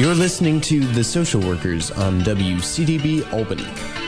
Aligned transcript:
You're 0.00 0.14
listening 0.14 0.62
to 0.62 0.80
The 0.80 1.04
Social 1.04 1.42
Workers 1.42 1.90
on 1.90 2.20
WCDB 2.22 3.30
Albany. 3.34 3.99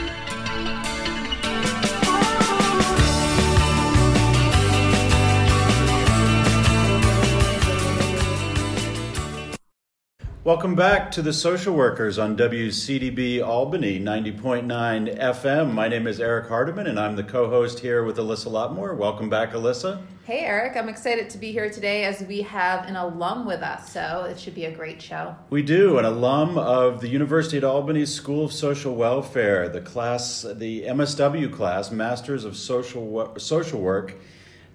Welcome 10.44 10.74
back 10.74 11.12
to 11.12 11.22
the 11.22 11.32
Social 11.32 11.72
Workers 11.72 12.18
on 12.18 12.36
WCDB 12.36 13.46
Albany 13.46 14.00
90.9 14.00 15.16
FM. 15.16 15.72
My 15.72 15.86
name 15.86 16.08
is 16.08 16.18
Eric 16.18 16.48
Hardiman 16.48 16.88
and 16.88 16.98
I'm 16.98 17.14
the 17.14 17.22
co 17.22 17.48
host 17.48 17.78
here 17.78 18.02
with 18.02 18.16
Alyssa 18.16 18.50
Lotmore. 18.50 18.96
Welcome 18.96 19.30
back, 19.30 19.52
Alyssa. 19.52 20.02
Hey, 20.24 20.40
Eric. 20.40 20.76
I'm 20.76 20.88
excited 20.88 21.30
to 21.30 21.38
be 21.38 21.52
here 21.52 21.70
today 21.70 22.06
as 22.06 22.22
we 22.22 22.42
have 22.42 22.88
an 22.88 22.96
alum 22.96 23.46
with 23.46 23.62
us, 23.62 23.92
so 23.92 24.26
it 24.28 24.40
should 24.40 24.56
be 24.56 24.64
a 24.64 24.74
great 24.74 25.00
show. 25.00 25.36
We 25.50 25.62
do, 25.62 25.98
an 25.98 26.04
alum 26.04 26.58
of 26.58 27.00
the 27.00 27.08
University 27.08 27.58
at 27.58 27.62
Albany 27.62 28.04
School 28.04 28.46
of 28.46 28.52
Social 28.52 28.96
Welfare, 28.96 29.68
the 29.68 29.80
class, 29.80 30.42
the 30.42 30.82
MSW 30.86 31.52
class, 31.52 31.92
Masters 31.92 32.44
of 32.44 32.56
Social, 32.56 33.32
Social 33.38 33.80
Work 33.80 34.16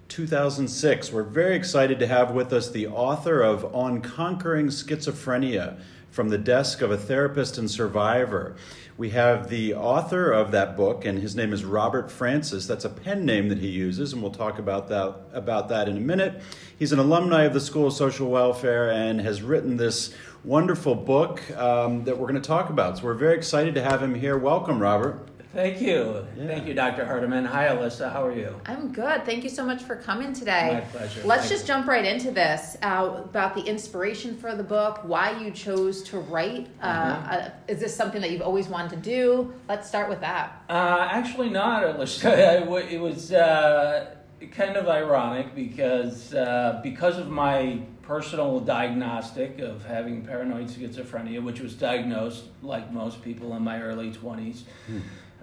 2006. 0.08 1.12
We're 1.12 1.22
very 1.22 1.54
excited 1.54 1.98
to 1.98 2.06
have 2.06 2.32
with 2.32 2.52
us 2.52 2.70
the 2.70 2.86
author 2.86 3.42
of 3.42 3.74
On 3.74 4.00
Conquering 4.00 4.68
Schizophrenia 4.68 5.78
from 6.10 6.30
the 6.30 6.38
desk 6.38 6.80
of 6.80 6.90
a 6.90 6.96
therapist 6.96 7.58
and 7.58 7.70
survivor. 7.70 8.56
We 8.96 9.10
have 9.10 9.50
the 9.50 9.74
author 9.74 10.32
of 10.32 10.50
that 10.50 10.76
book, 10.76 11.04
and 11.04 11.18
his 11.18 11.36
name 11.36 11.52
is 11.52 11.64
Robert 11.64 12.10
Francis. 12.10 12.66
That's 12.66 12.86
a 12.86 12.88
pen 12.88 13.24
name 13.24 13.48
that 13.50 13.58
he 13.58 13.68
uses, 13.68 14.12
and 14.12 14.22
we'll 14.22 14.32
talk 14.32 14.58
about 14.58 14.88
that, 14.88 15.14
about 15.32 15.68
that 15.68 15.88
in 15.88 15.96
a 15.98 16.00
minute. 16.00 16.40
He's 16.78 16.92
an 16.92 16.98
alumni 16.98 17.44
of 17.44 17.52
the 17.52 17.60
School 17.60 17.88
of 17.88 17.92
Social 17.92 18.28
Welfare 18.28 18.90
and 18.90 19.20
has 19.20 19.42
written 19.42 19.76
this 19.76 20.14
wonderful 20.42 20.94
book 20.94 21.48
um, 21.56 22.02
that 22.04 22.16
we're 22.16 22.28
going 22.28 22.40
to 22.40 22.48
talk 22.48 22.70
about. 22.70 22.98
So 22.98 23.04
we're 23.04 23.14
very 23.14 23.36
excited 23.36 23.74
to 23.74 23.82
have 23.82 24.02
him 24.02 24.14
here. 24.14 24.38
Welcome, 24.38 24.80
Robert. 24.80 25.20
Thank 25.54 25.80
you. 25.80 26.26
Yeah. 26.36 26.46
Thank 26.46 26.66
you, 26.66 26.74
Dr. 26.74 27.06
Hardiman. 27.06 27.46
Hi, 27.46 27.68
Alyssa. 27.68 28.12
How 28.12 28.22
are 28.26 28.34
you? 28.36 28.60
I'm 28.66 28.92
good. 28.92 29.24
Thank 29.24 29.44
you 29.44 29.48
so 29.48 29.64
much 29.64 29.82
for 29.82 29.96
coming 29.96 30.34
today. 30.34 30.74
My 30.74 30.98
pleasure. 30.98 31.22
Let's 31.24 31.42
Thank 31.44 31.52
just 31.52 31.62
you. 31.64 31.68
jump 31.68 31.86
right 31.86 32.04
into 32.04 32.30
this 32.32 32.76
uh, 32.82 33.22
about 33.24 33.54
the 33.54 33.62
inspiration 33.62 34.36
for 34.36 34.54
the 34.54 34.62
book, 34.62 35.00
why 35.04 35.40
you 35.42 35.50
chose 35.50 36.02
to 36.04 36.18
write. 36.18 36.68
Uh, 36.82 36.98
Mm-hmm. 36.98 37.30
uh, 37.46 37.48
is 37.66 37.80
this 37.80 37.96
something 37.96 38.20
that 38.20 38.30
you've 38.30 38.42
always 38.42 38.68
wanted 38.68 38.90
to 38.90 38.96
do? 38.96 39.54
Let's 39.68 39.88
start 39.88 40.10
with 40.10 40.20
that. 40.20 40.62
Uh, 40.68 41.08
actually, 41.10 41.48
not, 41.48 41.82
Alyssa. 41.82 42.30
I 42.56 42.60
w- 42.60 42.86
It 42.86 43.00
was 43.00 43.32
uh, 43.32 44.14
kind 44.50 44.76
of 44.76 44.86
ironic 44.88 45.54
because 45.54 46.34
uh, 46.34 46.80
because 46.82 47.16
of 47.18 47.30
my 47.30 47.80
personal 48.02 48.60
diagnostic 48.60 49.60
of 49.60 49.84
having 49.86 50.24
paranoid 50.26 50.66
schizophrenia, 50.68 51.42
which 51.42 51.60
was 51.60 51.72
diagnosed 51.74 52.44
like 52.62 52.92
most 52.92 53.22
people 53.22 53.54
in 53.56 53.62
my 53.62 53.80
early 53.80 54.10
20s. 54.12 54.62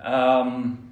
Um, 0.05 0.91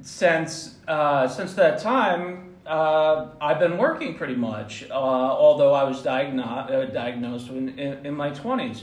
since 0.00 0.76
uh, 0.88 1.28
since 1.28 1.54
that 1.54 1.80
time, 1.80 2.54
uh, 2.66 3.28
I've 3.40 3.58
been 3.58 3.76
working 3.78 4.16
pretty 4.16 4.34
much, 4.34 4.84
uh, 4.90 4.94
although 4.94 5.74
I 5.74 5.84
was 5.84 6.02
diagno- 6.02 6.70
uh, 6.70 6.84
diagnosed 6.86 7.48
in, 7.48 7.78
in, 7.78 8.06
in 8.06 8.14
my 8.14 8.30
20s. 8.30 8.82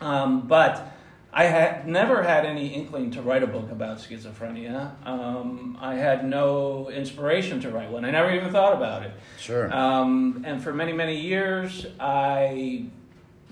Um, 0.00 0.46
but 0.46 0.92
I 1.32 1.44
had 1.44 1.86
never 1.86 2.22
had 2.22 2.44
any 2.44 2.68
inkling 2.68 3.12
to 3.12 3.22
write 3.22 3.42
a 3.42 3.46
book 3.46 3.70
about 3.70 3.98
schizophrenia. 3.98 4.92
Um, 5.06 5.78
I 5.80 5.94
had 5.94 6.24
no 6.24 6.90
inspiration 6.90 7.60
to 7.60 7.70
write 7.70 7.90
one. 7.90 8.04
I 8.04 8.10
never 8.10 8.32
even 8.34 8.50
thought 8.50 8.72
about 8.72 9.04
it. 9.04 9.12
Sure. 9.38 9.72
Um, 9.72 10.42
and 10.46 10.62
for 10.62 10.72
many, 10.72 10.92
many 10.92 11.20
years, 11.20 11.86
I, 12.00 12.86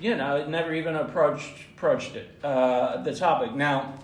you 0.01 0.17
know, 0.17 0.47
never 0.47 0.75
even 0.75 0.97
approached 0.97 1.53
approached 1.77 2.17
it, 2.17 2.28
uh, 2.43 3.03
the 3.03 3.15
topic. 3.15 3.55
Now, 3.55 3.95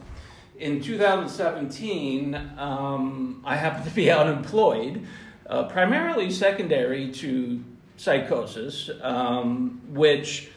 in 0.59 0.81
2017, 0.81 2.35
um, 2.59 3.43
I 3.45 3.57
happened 3.57 3.85
to 3.87 3.95
be 3.95 4.11
unemployed, 4.23 5.07
uh, 5.47 5.65
primarily 5.65 6.31
secondary 6.31 7.11
to 7.13 7.63
psychosis, 7.97 8.91
um, 9.03 9.81
which 9.89 10.51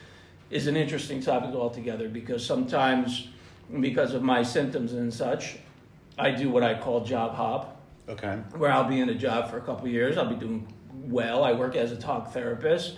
is 0.49 0.67
an 0.67 0.77
interesting 0.77 1.21
topic 1.21 1.53
altogether 1.53 2.07
because 2.07 2.45
sometimes, 2.45 3.27
because 3.81 4.13
of 4.13 4.23
my 4.23 4.43
symptoms 4.43 4.93
and 4.93 5.13
such, 5.13 5.57
I 6.17 6.31
do 6.31 6.49
what 6.49 6.63
I 6.63 6.79
call 6.79 7.03
job 7.03 7.35
hop 7.35 7.73
Okay. 8.09 8.37
where 8.55 8.71
I'll 8.71 8.87
be 8.87 9.01
in 9.01 9.09
a 9.09 9.15
job 9.15 9.51
for 9.51 9.57
a 9.57 9.61
couple 9.61 9.87
years. 9.89 10.17
I'll 10.17 10.29
be 10.29 10.35
doing 10.35 10.65
well. 10.93 11.43
I 11.43 11.51
work 11.51 11.75
as 11.75 11.91
a 11.91 11.97
talk 11.97 12.31
therapist. 12.31 12.95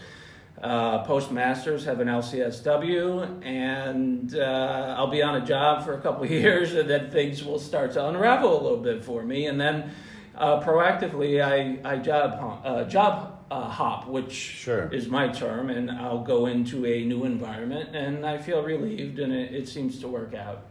Uh, 0.61 1.03
postmasters 1.05 1.85
have 1.85 2.01
an 2.01 2.07
LCSW, 2.09 3.45
and 3.45 4.35
uh, 4.35 4.95
I'll 4.97 5.07
be 5.09 5.21
on 5.21 5.35
a 5.41 5.45
job 5.45 5.85
for 5.85 5.93
a 5.93 6.01
couple 6.01 6.23
of 6.23 6.31
years, 6.43 6.73
and 6.73 6.89
then 6.89 7.09
things 7.11 7.43
will 7.45 7.59
start 7.59 7.93
to 7.93 8.05
unravel 8.07 8.59
a 8.59 8.61
little 8.61 8.77
bit 8.81 9.03
for 9.03 9.23
me. 9.23 9.45
And 9.47 9.59
then 9.59 9.91
uh, 10.35 10.59
proactively, 10.61 11.41
I, 11.41 11.79
I 11.89 11.97
job 11.97 12.37
hop, 12.39 12.61
uh, 12.65 12.83
job 12.85 13.39
uh, 13.49 13.69
hop, 13.69 14.07
which 14.07 14.33
Sure. 14.33 14.89
is 14.93 15.07
my 15.07 15.29
term, 15.29 15.69
and 15.69 15.89
I'll 15.89 16.23
go 16.23 16.45
into 16.47 16.85
a 16.85 17.05
new 17.05 17.23
environment, 17.23 17.95
and 17.95 18.25
I 18.25 18.37
feel 18.37 18.61
relieved, 18.61 19.19
and 19.19 19.31
it, 19.31 19.53
it 19.55 19.69
seems 19.69 19.99
to 20.01 20.09
work 20.09 20.33
out. 20.35 20.65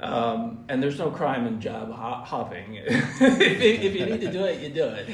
Um, 0.00 0.64
and 0.68 0.82
there's 0.82 0.98
no 0.98 1.10
crime 1.10 1.46
in 1.46 1.60
job 1.60 1.92
hop- 1.92 2.26
hopping. 2.26 2.74
if, 2.76 3.20
if 3.20 3.94
you 3.94 4.06
need 4.06 4.22
to 4.22 4.32
do 4.32 4.44
it, 4.44 4.60
you 4.62 4.70
do 4.70 4.84
it. 4.86 5.08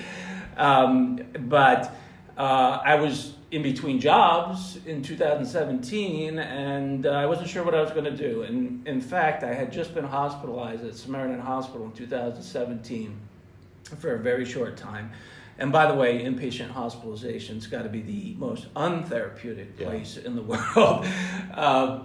Um, 0.56 1.18
but 1.48 1.94
uh, 2.38 2.78
I 2.84 2.94
was 2.94 3.34
in 3.50 3.62
between 3.62 3.98
jobs 4.00 4.78
in 4.86 5.02
2017, 5.02 6.38
and 6.38 7.06
uh, 7.06 7.10
I 7.10 7.26
wasn't 7.26 7.48
sure 7.48 7.64
what 7.64 7.74
I 7.74 7.80
was 7.80 7.90
going 7.90 8.04
to 8.04 8.16
do. 8.16 8.42
And 8.42 8.86
in 8.86 9.00
fact, 9.00 9.42
I 9.42 9.52
had 9.52 9.72
just 9.72 9.92
been 9.94 10.04
hospitalized 10.04 10.84
at 10.84 10.94
Samaritan 10.94 11.40
Hospital 11.40 11.86
in 11.86 11.92
2017 11.92 13.16
for 13.98 14.14
a 14.14 14.18
very 14.18 14.44
short 14.44 14.76
time. 14.76 15.10
And 15.58 15.72
by 15.72 15.86
the 15.90 15.94
way, 15.94 16.22
inpatient 16.24 16.72
hospitalization's 16.72 17.66
got 17.66 17.82
to 17.82 17.88
be 17.88 18.00
the 18.02 18.34
most 18.38 18.72
untherapeutic 18.74 19.66
Yeah. 19.78 19.86
place 19.88 20.16
in 20.16 20.36
the 20.36 20.42
world. 20.76 21.06
Uh, 21.52 22.04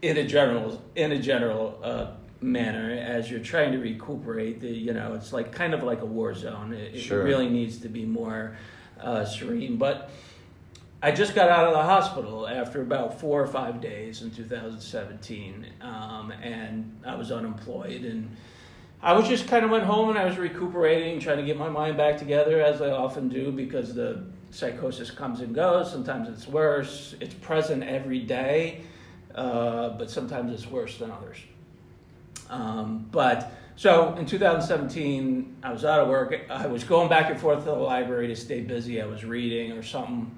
in 0.00 0.16
a 0.16 0.24
general 0.26 0.80
in 0.94 1.10
a 1.10 1.18
general 1.18 1.76
uh, 1.82 2.06
manner 2.40 2.92
as 2.92 3.28
you're 3.28 3.40
trying 3.40 3.72
to 3.72 3.78
recuperate 3.78 4.60
the 4.60 4.68
you 4.68 4.92
know 4.92 5.14
it's 5.14 5.32
like 5.32 5.50
kind 5.50 5.74
of 5.74 5.82
like 5.82 6.02
a 6.02 6.06
war 6.06 6.32
zone 6.34 6.72
it, 6.72 6.94
it 6.94 7.10
really 7.10 7.48
needs 7.48 7.78
to 7.78 7.88
be 7.88 8.04
more 8.04 8.56
uh, 9.00 9.24
serene 9.24 9.76
but 9.76 10.10
i 11.02 11.10
just 11.10 11.34
got 11.34 11.48
out 11.48 11.66
of 11.66 11.72
the 11.72 11.82
hospital 11.82 12.46
after 12.48 12.80
about 12.80 13.20
four 13.20 13.40
or 13.42 13.46
five 13.46 13.80
days 13.80 14.22
in 14.22 14.30
2017 14.30 15.66
um, 15.80 16.30
and 16.42 17.00
i 17.06 17.14
was 17.14 17.30
unemployed 17.30 18.04
and 18.04 18.34
i 19.02 19.12
was 19.12 19.28
just 19.28 19.46
kind 19.46 19.64
of 19.64 19.70
went 19.70 19.84
home 19.84 20.10
and 20.10 20.18
i 20.18 20.24
was 20.24 20.38
recuperating 20.38 21.20
trying 21.20 21.38
to 21.38 21.44
get 21.44 21.56
my 21.56 21.68
mind 21.68 21.96
back 21.96 22.16
together 22.16 22.60
as 22.60 22.82
i 22.82 22.90
often 22.90 23.28
do 23.28 23.52
because 23.52 23.94
the 23.94 24.24
psychosis 24.50 25.10
comes 25.10 25.40
and 25.40 25.54
goes 25.54 25.90
sometimes 25.90 26.28
it's 26.28 26.48
worse 26.48 27.14
it's 27.20 27.34
present 27.34 27.82
every 27.82 28.20
day 28.20 28.82
uh, 29.38 29.90
but 29.90 30.10
sometimes 30.10 30.52
it's 30.52 30.68
worse 30.70 30.98
than 30.98 31.12
others. 31.12 31.38
Um, 32.50 33.08
but 33.12 33.52
so 33.76 34.16
in 34.16 34.26
2017, 34.26 35.58
I 35.62 35.72
was 35.72 35.84
out 35.84 36.00
of 36.00 36.08
work. 36.08 36.34
I 36.50 36.66
was 36.66 36.82
going 36.82 37.08
back 37.08 37.30
and 37.30 37.38
forth 37.38 37.60
to 37.60 37.64
the 37.66 37.72
library 37.72 38.26
to 38.28 38.36
stay 38.36 38.62
busy. 38.62 39.00
I 39.00 39.06
was 39.06 39.24
reading 39.24 39.72
or 39.72 39.82
something 39.82 40.36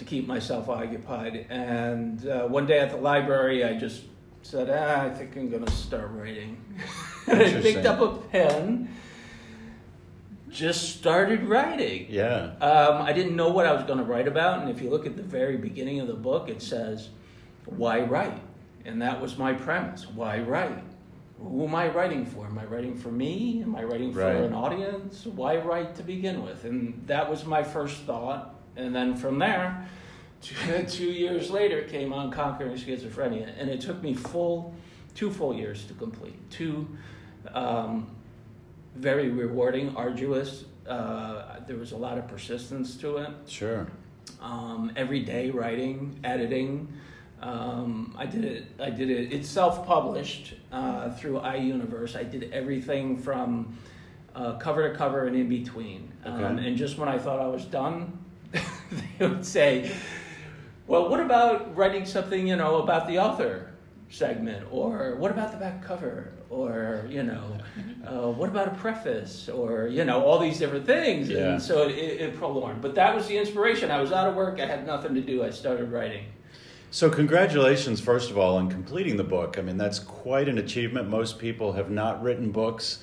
to 0.00 0.04
keep 0.06 0.26
myself 0.26 0.68
occupied. 0.68 1.46
And 1.50 2.26
uh, 2.26 2.48
one 2.48 2.66
day 2.66 2.78
at 2.80 2.90
the 2.90 2.96
library, 2.96 3.62
I 3.64 3.74
just 3.74 4.02
said, 4.42 4.70
ah, 4.70 5.02
I 5.04 5.10
think 5.10 5.36
I'm 5.36 5.50
going 5.50 5.64
to 5.64 5.70
start 5.70 6.10
writing. 6.12 6.64
and 7.26 7.40
I 7.42 7.60
picked 7.60 7.84
up 7.84 8.00
a 8.00 8.16
pen, 8.28 8.88
just 10.48 10.96
started 10.98 11.44
writing. 11.44 12.06
Yeah. 12.08 12.54
Um, 12.62 13.02
I 13.02 13.12
didn't 13.12 13.36
know 13.36 13.50
what 13.50 13.66
I 13.66 13.72
was 13.72 13.84
going 13.84 13.98
to 13.98 14.04
write 14.04 14.26
about, 14.26 14.60
and 14.60 14.70
if 14.70 14.80
you 14.80 14.88
look 14.88 15.06
at 15.06 15.16
the 15.16 15.22
very 15.22 15.58
beginning 15.58 16.00
of 16.00 16.08
the 16.08 16.14
book, 16.14 16.48
it 16.48 16.62
says, 16.62 17.10
"Why 17.66 18.00
write?" 18.00 18.40
And 18.86 19.02
that 19.02 19.20
was 19.20 19.36
my 19.36 19.52
premise. 19.52 20.08
Why 20.08 20.40
write? 20.40 20.82
Who 21.38 21.66
am 21.66 21.74
I 21.74 21.88
writing 21.88 22.24
for? 22.24 22.46
Am 22.46 22.58
I 22.58 22.64
writing 22.64 22.96
for 22.96 23.12
me? 23.12 23.62
Am 23.62 23.76
I 23.76 23.84
writing 23.84 24.12
for 24.12 24.20
Right. 24.20 24.36
an 24.36 24.54
audience? 24.54 25.26
Why 25.26 25.56
write 25.56 25.94
to 25.96 26.02
begin 26.02 26.42
with? 26.42 26.64
And 26.64 27.02
that 27.06 27.30
was 27.30 27.44
my 27.44 27.62
first 27.62 27.98
thought. 28.02 28.59
And 28.76 28.94
then 28.94 29.16
from 29.16 29.38
there, 29.38 29.86
two, 30.42 30.84
two 30.88 31.10
years 31.10 31.50
later, 31.50 31.82
came 31.82 32.12
on 32.12 32.30
conquering 32.30 32.76
schizophrenia, 32.76 33.52
and 33.58 33.68
it 33.68 33.80
took 33.80 34.02
me 34.02 34.14
full 34.14 34.74
two 35.14 35.30
full 35.30 35.54
years 35.54 35.84
to 35.86 35.94
complete. 35.94 36.36
Two 36.50 36.88
um, 37.52 38.06
very 38.96 39.28
rewarding, 39.28 39.94
arduous. 39.96 40.64
Uh, 40.86 41.60
there 41.66 41.76
was 41.76 41.92
a 41.92 41.96
lot 41.96 42.18
of 42.18 42.26
persistence 42.28 42.96
to 42.96 43.18
it. 43.18 43.30
Sure. 43.46 43.86
Um, 44.40 44.92
every 44.96 45.20
day 45.20 45.50
writing, 45.50 46.18
editing. 46.24 46.88
Um, 47.42 48.14
I 48.18 48.26
did 48.26 48.44
it. 48.44 48.66
I 48.78 48.90
did 48.90 49.10
it. 49.10 49.32
It's 49.32 49.48
self-published 49.48 50.54
uh, 50.72 51.10
through 51.12 51.40
iUniverse. 51.40 52.16
I 52.16 52.22
did 52.22 52.52
everything 52.52 53.16
from 53.18 53.76
uh, 54.34 54.54
cover 54.58 54.88
to 54.90 54.96
cover 54.96 55.26
and 55.26 55.36
in 55.36 55.48
between. 55.48 56.12
Um, 56.24 56.42
Okay. 56.44 56.66
and 56.68 56.76
just 56.76 56.98
when 56.98 57.08
I 57.08 57.18
thought 57.18 57.40
I 57.40 57.46
was 57.48 57.64
done, 57.64 58.18
they 59.18 59.26
would 59.26 59.44
say, 59.44 59.92
"Well, 60.86 61.08
what 61.08 61.20
about 61.20 61.76
writing 61.76 62.04
something, 62.04 62.46
you 62.46 62.56
know, 62.56 62.82
about 62.82 63.06
the 63.06 63.18
author 63.18 63.72
segment, 64.08 64.66
or 64.70 65.16
what 65.16 65.30
about 65.30 65.52
the 65.52 65.58
back 65.58 65.84
cover, 65.84 66.32
or 66.48 67.06
you 67.08 67.22
know, 67.22 67.58
uh, 68.06 68.30
what 68.30 68.48
about 68.48 68.68
a 68.68 68.74
preface, 68.76 69.48
or 69.48 69.86
you 69.86 70.04
know, 70.04 70.24
all 70.24 70.38
these 70.38 70.58
different 70.58 70.86
things." 70.86 71.28
Yeah. 71.28 71.52
And 71.52 71.62
so 71.62 71.88
it, 71.88 71.92
it 71.92 72.36
prolonged. 72.36 72.82
But 72.82 72.94
that 72.96 73.14
was 73.14 73.26
the 73.26 73.38
inspiration. 73.38 73.90
I 73.90 74.00
was 74.00 74.12
out 74.12 74.26
of 74.26 74.34
work. 74.34 74.60
I 74.60 74.66
had 74.66 74.86
nothing 74.86 75.14
to 75.14 75.20
do. 75.20 75.44
I 75.44 75.50
started 75.50 75.92
writing. 75.92 76.24
So, 76.92 77.08
congratulations, 77.08 78.00
first 78.00 78.32
of 78.32 78.38
all, 78.38 78.56
on 78.56 78.68
completing 78.68 79.16
the 79.16 79.22
book. 79.22 79.58
I 79.60 79.62
mean, 79.62 79.76
that's 79.76 80.00
quite 80.00 80.48
an 80.48 80.58
achievement. 80.58 81.08
Most 81.08 81.38
people 81.38 81.74
have 81.74 81.88
not 81.88 82.20
written 82.20 82.50
books 82.50 82.98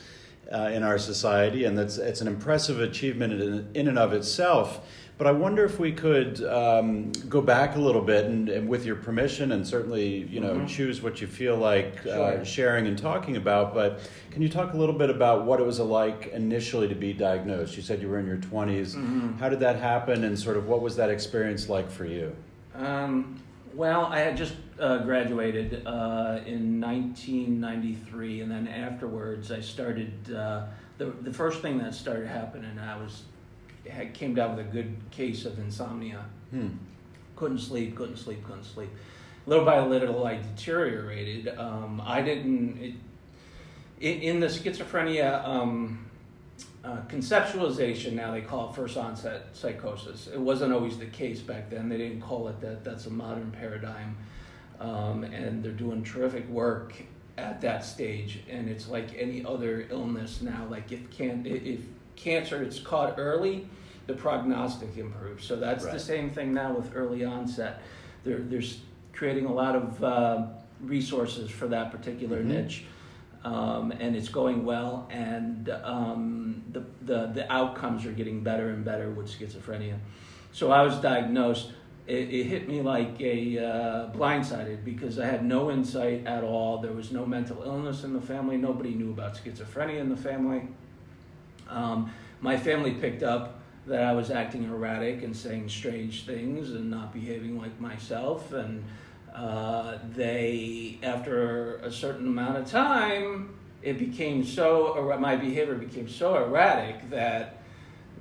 uh, 0.51 0.69
in 0.73 0.83
our 0.83 0.97
society, 0.97 1.65
and 1.65 1.77
that's 1.77 1.97
it's 1.97 2.21
an 2.21 2.27
impressive 2.27 2.79
achievement 2.81 3.33
in, 3.41 3.67
in 3.73 3.87
and 3.87 3.99
of 3.99 4.13
itself. 4.13 4.81
But 5.17 5.25
I 5.25 5.31
wonder 5.31 5.65
if 5.65 5.79
we 5.79 5.91
could 5.93 6.43
um, 6.43 7.11
go 7.27 7.41
back 7.41 7.75
a 7.75 7.79
little 7.79 8.03
bit, 8.03 8.25
and, 8.25 8.49
and 8.49 8.69
with 8.69 8.85
your 8.85 8.95
permission, 8.95 9.51
and 9.51 9.65
certainly, 9.67 10.17
you 10.29 10.39
know, 10.39 10.53
Mhm. 10.53 10.67
choose 10.67 11.01
what 11.01 11.21
you 11.21 11.25
feel 11.27 11.55
like 11.57 12.05
uh, 12.05 12.43
sharing 12.43 12.85
and 12.85 12.95
talking 12.95 13.35
about. 13.35 13.73
But 13.73 13.99
can 14.29 14.43
you 14.43 14.49
talk 14.49 14.73
a 14.73 14.77
little 14.77 14.93
bit 14.93 15.09
about 15.09 15.43
what 15.45 15.59
it 15.59 15.65
was 15.65 15.79
like 15.79 16.27
initially 16.33 16.87
to 16.87 16.93
be 16.95 17.13
diagnosed? 17.13 17.75
You 17.75 17.81
said 17.81 17.99
you 17.99 18.09
were 18.09 18.19
in 18.19 18.27
your 18.27 18.37
20s. 18.37 18.95
Mhm. 18.95 19.39
How 19.39 19.49
did 19.49 19.59
that 19.61 19.77
happen, 19.77 20.23
and 20.23 20.37
sort 20.37 20.55
of 20.55 20.67
what 20.67 20.81
was 20.81 20.95
that 20.97 21.09
experience 21.09 21.67
like 21.67 21.89
for 21.89 22.05
you? 22.05 22.35
Um, 22.75 23.39
well, 23.73 24.05
I 24.05 24.19
had 24.19 24.37
just 24.37 24.53
uh, 24.79 24.99
graduated 24.99 25.85
uh, 25.85 26.39
in 26.45 26.79
1993, 26.79 28.41
and 28.41 28.51
then 28.51 28.67
afterwards, 28.67 29.51
I 29.51 29.61
started. 29.61 30.33
Uh, 30.33 30.65
the 30.97 31.05
the 31.05 31.33
first 31.33 31.61
thing 31.61 31.77
that 31.79 31.93
started 31.93 32.27
happening, 32.27 32.77
I 32.79 32.97
was 32.97 33.23
had 33.89 34.13
came 34.13 34.35
down 34.35 34.55
with 34.55 34.65
a 34.65 34.69
good 34.69 34.95
case 35.11 35.45
of 35.45 35.57
insomnia. 35.59 36.25
Hmm. 36.51 36.69
Couldn't 37.35 37.59
sleep, 37.59 37.95
couldn't 37.95 38.17
sleep, 38.17 38.43
couldn't 38.43 38.63
sleep. 38.63 38.89
Little 39.45 39.65
by 39.65 39.79
little, 39.85 40.25
I 40.25 40.41
deteriorated. 40.41 41.57
Um, 41.57 42.01
I 42.03 42.21
didn't. 42.21 42.77
It, 42.81 42.93
in, 43.99 44.21
in 44.21 44.39
the 44.39 44.47
schizophrenia 44.47 45.43
um, 45.47 46.05
uh, 46.83 46.97
conceptualization, 47.07 48.13
now 48.13 48.31
they 48.31 48.41
call 48.41 48.69
it 48.69 48.75
first 48.75 48.97
onset 48.97 49.47
psychosis. 49.53 50.27
It 50.27 50.39
wasn't 50.39 50.73
always 50.73 50.97
the 50.97 51.05
case 51.05 51.39
back 51.39 51.69
then. 51.69 51.89
They 51.89 51.97
didn't 51.97 52.21
call 52.21 52.47
it 52.47 52.59
that. 52.61 52.83
That's 52.83 53.05
a 53.05 53.09
modern 53.11 53.51
paradigm. 53.51 54.17
Um, 54.79 55.23
and 55.23 55.63
they're 55.63 55.71
doing 55.71 56.03
terrific 56.03 56.47
work 56.49 56.93
at 57.37 57.61
that 57.61 57.83
stage. 57.83 58.41
And 58.49 58.69
it's 58.69 58.87
like 58.87 59.09
any 59.17 59.43
other 59.45 59.87
illness 59.89 60.41
now. 60.41 60.67
Like 60.69 60.91
if 60.91 61.09
can 61.09 61.45
if 61.45 61.81
cancer 62.15 62.63
is 62.63 62.79
caught 62.79 63.15
early, 63.17 63.67
the 64.07 64.13
prognostic 64.13 64.97
improves. 64.97 65.45
So 65.45 65.55
that's 65.55 65.85
the 65.85 65.99
same 65.99 66.29
thing 66.29 66.53
now 66.53 66.73
with 66.73 66.91
early 66.95 67.25
onset. 67.25 67.81
They're, 68.23 68.39
they're 68.39 68.61
creating 69.13 69.45
a 69.45 69.53
lot 69.53 69.75
of 69.75 70.03
uh, 70.03 70.45
resources 70.81 71.49
for 71.49 71.67
that 71.67 71.91
particular 71.91 72.41
Mhm. 72.41 72.45
niche. 72.45 72.85
Um, 73.43 73.91
and 73.91 74.15
it's 74.15 74.27
going 74.29 74.65
well, 74.65 75.07
and 75.09 75.69
um, 75.83 76.63
the, 76.73 76.83
the, 77.03 77.27
the 77.27 77.53
outcomes 77.53 78.05
are 78.05 78.11
getting 78.11 78.43
better 78.43 78.69
and 78.71 78.83
better 78.83 79.09
with 79.09 79.27
schizophrenia. 79.27 79.99
So 80.51 80.71
I 80.71 80.81
was 80.81 80.97
diagnosed. 80.97 81.71
It, 82.07 82.33
it 82.33 82.43
hit 82.45 82.69
me 82.69 82.81
like 82.81 83.19
a 83.19 83.59
uh, 83.59 84.11
blindsided 84.13 84.85
because 84.85 85.19
I 85.19 85.25
had 85.25 85.43
no 85.43 85.69
insight 85.69 86.25
at 86.25 86.43
all. 86.43 86.77
There 86.77 86.93
was 86.93 87.11
no 87.11 87.25
mental 87.25 87.63
illness 87.63 88.05
in 88.05 88.13
the 88.13 88.21
family. 88.21 88.55
Nobody 88.55 88.93
knew 88.93 89.11
about 89.11 89.35
schizophrenia 89.35 89.99
in 89.99 90.07
the 90.07 90.15
family. 90.15 90.69
Um, 91.69 92.11
my 92.39 92.55
family 92.57 92.93
picked 92.93 93.23
up 93.23 93.59
that 93.87 94.03
I 94.03 94.13
was 94.13 94.31
acting 94.31 94.63
erratic 94.63 95.23
and 95.23 95.35
saying 95.35 95.67
strange 95.67 96.25
things 96.25 96.71
and 96.71 96.89
not 96.89 97.13
behaving 97.13 97.57
like 97.57 97.77
myself. 97.79 98.53
And 98.53 98.85
uh, 99.35 99.97
they, 100.15 100.99
after 101.03 101.77
a 101.77 101.91
certain 101.91 102.27
amount 102.27 102.57
of 102.57 102.69
time, 102.69 103.53
it 103.81 103.97
became 103.99 104.45
so, 104.45 105.17
my 105.19 105.35
behavior 105.35 105.75
became 105.75 106.07
so 106.07 106.35
erratic 106.35 107.09
that 107.09 107.56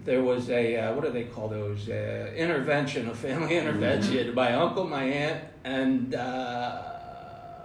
there 0.07 0.23
was 0.23 0.49
a, 0.51 0.77
uh, 0.77 0.95
what 0.95 1.05
do 1.05 1.11
they 1.11 1.25
call 1.25 1.49
those? 1.49 1.89
Uh, 1.89 2.33
intervention, 2.35 3.09
a 3.09 3.15
family 3.15 3.57
intervention. 3.59 4.35
My 4.35 4.55
uncle, 4.55 4.85
my 4.87 5.03
aunt, 5.05 5.45
and 5.65 6.15
uh, 6.15 6.83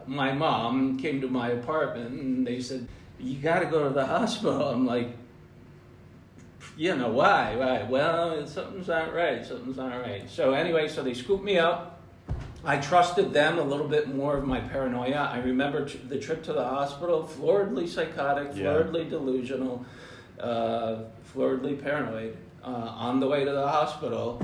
my 0.07 0.33
mom 0.33 0.97
came 0.97 1.21
to 1.21 1.27
my 1.27 1.49
apartment 1.49 2.09
and 2.19 2.45
they 2.45 2.59
said, 2.59 2.87
You 3.19 3.37
got 3.39 3.59
to 3.59 3.67
go 3.67 3.87
to 3.87 3.93
the 3.93 4.05
hospital. 4.05 4.63
I'm 4.69 4.85
like, 4.85 5.15
you 6.77 6.95
know 6.95 7.09
why? 7.11 7.55
Why? 7.55 7.83
Well, 7.83 8.47
something's 8.47 8.87
not 8.87 9.13
right. 9.13 9.45
Something's 9.45 9.77
not 9.77 10.01
right. 10.01 10.27
So 10.29 10.53
anyway, 10.53 10.87
so 10.87 11.03
they 11.03 11.13
scooped 11.13 11.43
me 11.43 11.59
up. 11.59 11.99
I 12.63 12.77
trusted 12.77 13.33
them 13.33 13.59
a 13.59 13.63
little 13.63 13.87
bit 13.87 14.13
more 14.13 14.37
of 14.37 14.45
my 14.45 14.59
paranoia. 14.61 15.29
I 15.31 15.39
remember 15.39 15.87
the 16.07 16.19
trip 16.19 16.43
to 16.43 16.53
the 16.53 16.63
hospital, 16.63 17.23
floridly 17.23 17.87
psychotic, 17.87 18.49
Yeah. 18.55 18.63
floridly 18.73 19.09
delusional, 19.09 19.85
uh, 20.41 21.03
floridly 21.23 21.75
paranoid. 21.75 22.37
Uh, 22.63 22.67
on 22.95 23.19
the 23.19 23.27
way 23.27 23.43
to 23.43 23.51
the 23.51 23.67
hospital, 23.67 24.39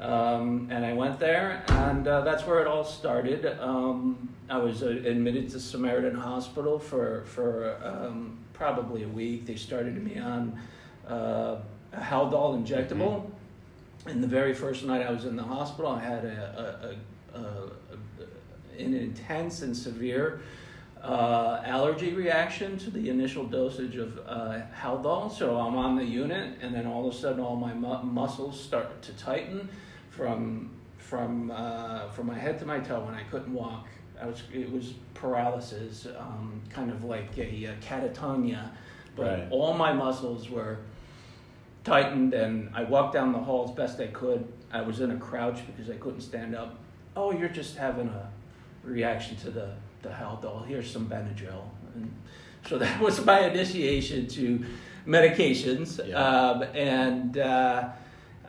um, 0.00 0.68
and 0.70 0.86
I 0.86 0.94
went 0.94 1.18
there, 1.20 1.62
and 1.68 2.08
uh, 2.08 2.22
that's 2.22 2.46
where 2.46 2.60
it 2.60 2.66
all 2.66 2.82
started. 2.82 3.44
Um, 3.60 4.30
I 4.48 4.56
was 4.56 4.82
uh, 4.82 4.86
admitted 4.86 5.50
to 5.50 5.60
Samaritan 5.60 6.14
Hospital 6.14 6.78
for 6.78 7.24
for 7.26 7.76
um, 7.84 8.38
probably 8.54 9.02
a 9.02 9.08
week. 9.08 9.44
They 9.44 9.56
started 9.56 10.02
me 10.02 10.18
on 10.18 10.58
uh, 11.06 11.56
a 11.92 12.00
Haldol 12.00 12.64
injectable. 12.64 13.30
And 14.06 14.22
the 14.22 14.28
very 14.28 14.54
first 14.54 14.84
night 14.84 15.06
I 15.06 15.10
was 15.10 15.26
in 15.26 15.36
the 15.36 15.42
hospital, 15.42 15.90
I 15.90 16.00
had 16.00 16.24
a, 16.24 16.96
a, 17.34 17.38
a, 17.38 17.40
a, 17.40 17.44
a 17.44 18.82
an 18.82 18.94
intense 18.94 19.62
and 19.62 19.76
severe 19.76 20.40
uh, 21.02 21.62
allergy 21.64 22.12
reaction 22.14 22.76
to 22.78 22.90
the 22.90 23.08
initial 23.08 23.44
dosage 23.44 23.96
of 23.96 24.18
uh, 24.26 24.60
Haldol. 24.80 25.30
So 25.30 25.56
I'm 25.58 25.76
on 25.76 25.96
the 25.96 26.04
unit, 26.04 26.58
and 26.60 26.74
then 26.74 26.86
all 26.86 27.08
of 27.08 27.14
a 27.14 27.16
sudden, 27.16 27.40
all 27.40 27.56
my 27.56 27.72
mu- 27.74 28.02
muscles 28.02 28.60
start 28.60 29.02
to 29.02 29.12
tighten 29.12 29.68
from 30.10 30.70
from 30.98 31.50
uh, 31.50 32.08
from 32.10 32.26
my 32.26 32.34
head 32.38 32.58
to 32.58 32.66
my 32.66 32.78
toe, 32.80 33.04
and 33.06 33.16
I 33.16 33.22
couldn't 33.24 33.52
walk. 33.52 33.86
I 34.20 34.26
was 34.26 34.42
it 34.52 34.70
was 34.70 34.94
paralysis, 35.14 36.06
um, 36.18 36.60
kind 36.70 36.90
of 36.90 37.04
like 37.04 37.36
a, 37.38 37.66
uh 37.68 37.72
catatonia, 37.80 38.70
but 39.16 39.26
Right. 39.38 39.48
all 39.50 39.74
my 39.74 39.92
muscles 39.92 40.50
were 40.50 40.78
tightened, 41.84 42.34
and 42.34 42.70
I 42.74 42.82
walked 42.84 43.14
down 43.14 43.32
the 43.32 43.38
hall 43.38 43.64
as 43.68 43.70
best 43.74 44.00
I 44.00 44.08
could. 44.08 44.46
I 44.72 44.82
was 44.82 45.00
in 45.00 45.10
a 45.12 45.16
crouch 45.16 45.60
because 45.66 45.88
I 45.90 45.94
couldn't 45.96 46.20
stand 46.20 46.54
up. 46.54 46.78
Oh, 47.16 47.32
you're 47.32 47.48
just 47.48 47.76
having 47.76 48.08
a 48.08 48.30
reaction 48.84 49.36
to 49.38 49.50
the 49.50 49.72
the 50.02 50.08
Haldol. 50.10 50.66
Here's 50.66 50.90
some 50.90 51.06
Benadryl, 51.06 51.62
and 51.94 52.12
so 52.66 52.78
that 52.78 53.00
was 53.06 53.24
my 53.24 53.40
initiation 53.40 54.26
to 54.28 54.64
medications, 55.06 56.06
Yeah. 56.06 56.16
um, 56.16 56.62
and. 56.74 57.38
Uh, 57.38 57.88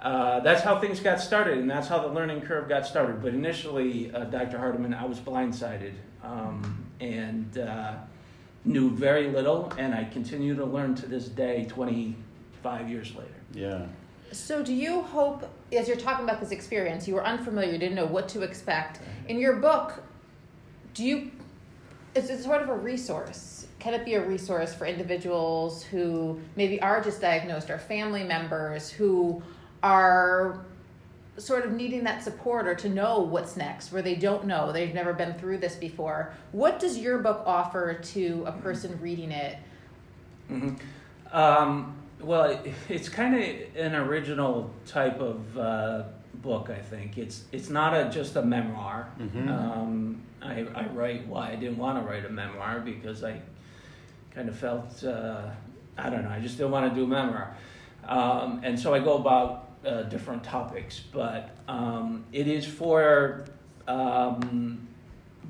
uh, 0.02 0.40
that's 0.40 0.62
how 0.62 0.80
things 0.80 1.02
got 1.02 1.20
started, 1.20 1.58
and 1.58 1.70
that's 1.70 1.90
how 1.90 2.00
the 2.00 2.08
learning 2.08 2.40
curve 2.40 2.70
got 2.70 2.86
started. 2.86 3.22
But 3.22 3.34
initially, 3.34 4.10
uh, 4.14 4.24
Dr. 4.24 4.58
Hardiman, 4.58 4.94
I 4.94 5.04
was 5.06 5.20
blindsided 5.20 5.92
um, 6.24 6.86
and 7.02 7.58
uh, 7.58 7.96
knew 8.64 8.92
very 8.92 9.30
little, 9.30 9.74
and 9.78 9.94
I 9.94 10.06
continue 10.06 10.56
to 10.56 10.64
learn 10.64 10.96
to 10.96 11.06
this 11.06 11.28
day, 11.28 11.66
25 11.68 12.90
years 12.90 13.14
later. 13.14 13.28
Yeah. 13.54 13.88
So, 14.32 14.64
do 14.64 14.74
you 14.74 15.02
hope, 15.02 15.50
as 15.74 15.90
you're 15.90 15.98
talking 15.98 16.24
about 16.24 16.40
this 16.40 16.52
experience, 16.52 17.06
you 17.06 17.16
were 17.16 17.26
unfamiliar, 17.26 17.70
you 17.70 17.78
didn't 17.78 17.96
know 17.96 18.06
what 18.06 18.30
to 18.30 18.42
expect. 18.44 19.02
In 19.28 19.38
your 19.38 19.58
book, 19.58 20.02
do 20.94 21.04
you, 21.04 21.32
is 22.16 22.30
it 22.30 22.44
sort 22.44 22.62
of 22.62 22.70
a 22.70 22.76
resource? 22.76 23.68
Can 23.80 23.94
it 23.94 24.04
be 24.04 24.16
a 24.16 24.26
resource 24.26 24.74
for 24.74 24.86
individuals 24.86 25.84
who 25.84 26.40
maybe 26.56 26.82
are 26.82 27.02
just 27.02 27.22
diagnosed 27.22 27.70
or 27.70 27.78
family 27.78 28.24
members 28.24 28.90
who 28.90 29.42
are 29.84 30.66
sort 31.38 31.66
of 31.66 31.72
needing 31.72 32.04
that 32.04 32.22
support 32.22 32.68
or 32.68 32.76
to 32.76 32.90
know 32.90 33.20
what's 33.20 33.56
next 33.56 33.94
where 33.94 34.02
they 34.02 34.16
don't 34.16 34.46
know, 34.46 34.72
they've 34.74 34.94
never 34.94 35.14
been 35.14 35.34
through 35.36 35.58
this 35.58 35.76
before? 35.76 36.34
What 36.52 36.80
does 36.80 36.98
your 36.98 37.20
book 37.20 37.44
offer 37.46 37.94
to 37.94 38.44
a 38.46 38.52
person 38.52 39.00
reading 39.02 39.32
it? 39.32 39.58
hmm 40.48 40.74
Um, 41.32 41.96
well, 42.20 42.46
it, 42.46 42.74
it's 42.90 43.08
kind 43.08 43.36
of 43.36 43.42
an 43.78 43.96
original 43.96 44.74
type 44.86 45.22
of 45.22 45.58
uh, 45.58 46.04
book, 46.42 46.70
I 46.70 46.80
think. 46.80 47.18
It's 47.18 47.44
it's 47.52 47.70
not 47.70 47.94
a, 47.94 48.10
just 48.10 48.36
a 48.36 48.42
memoir. 48.42 49.10
Mhm. 49.20 49.50
Um, 49.50 50.22
I, 50.42 50.66
I 50.74 50.88
write 50.88 51.28
why 51.28 51.52
I 51.52 51.56
didn't 51.56 51.78
want 51.78 52.02
to 52.02 52.10
write 52.10 52.26
a 52.26 52.30
memoir 52.30 52.80
because 52.80 53.24
I 53.24 53.42
kind 54.34 54.48
of 54.48 54.58
felt 54.58 55.04
uh, 55.04 55.50
I 55.98 56.10
don't 56.10 56.24
know 56.24 56.30
I 56.30 56.40
just 56.40 56.58
didn't 56.58 56.72
want 56.72 56.90
to 56.90 56.96
do 56.96 57.04
a 57.04 57.08
memoir, 57.08 57.56
um, 58.08 58.62
and 58.64 58.80
so 58.80 58.94
I 58.94 59.00
go 59.00 59.16
about 59.18 59.70
uh, 59.86 60.04
different 60.04 60.44
topics. 60.44 61.00
But 61.00 61.50
um, 61.68 62.24
it 62.32 62.48
is 62.48 62.66
for 62.66 63.46
um, 63.88 64.88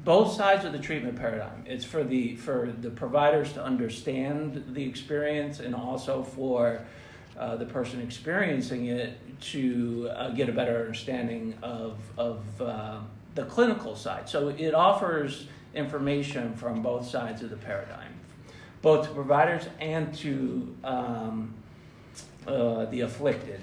both 0.04 0.34
sides 0.34 0.66
of 0.66 0.72
the 0.72 0.80
treatment 0.80 1.18
paradigm. 1.18 1.64
It's 1.68 1.86
for 1.86 2.04
the 2.04 2.36
for 2.36 2.74
the 2.82 2.90
providers 2.90 3.54
to 3.54 3.64
understand 3.64 4.64
the 4.74 4.84
experience, 4.84 5.60
and 5.60 5.76
also 5.76 6.24
for 6.24 6.82
uh, 7.40 7.56
the 7.56 7.66
person 7.66 8.02
experiencing 8.02 8.88
it 8.88 9.18
to 9.40 10.10
uh, 10.12 10.30
get 10.32 10.50
a 10.50 10.52
better 10.52 10.80
understanding 10.80 11.56
of 11.64 11.98
of 12.18 12.44
uh, 12.62 13.00
the 13.36 13.46
clinical 13.46 13.96
side. 13.96 14.28
So 14.28 14.50
it 14.50 14.74
offers 14.74 15.48
information 15.74 16.54
from 16.56 16.82
both 16.82 17.08
sides 17.08 17.42
of 17.42 17.50
the 17.50 17.56
paradigm, 17.56 18.14
both 18.82 19.08
to 19.08 19.14
providers 19.14 19.68
and 19.80 20.14
to 20.16 20.76
um, 20.84 21.54
uh, 22.46 22.86
the 22.86 23.02
afflicted. 23.02 23.62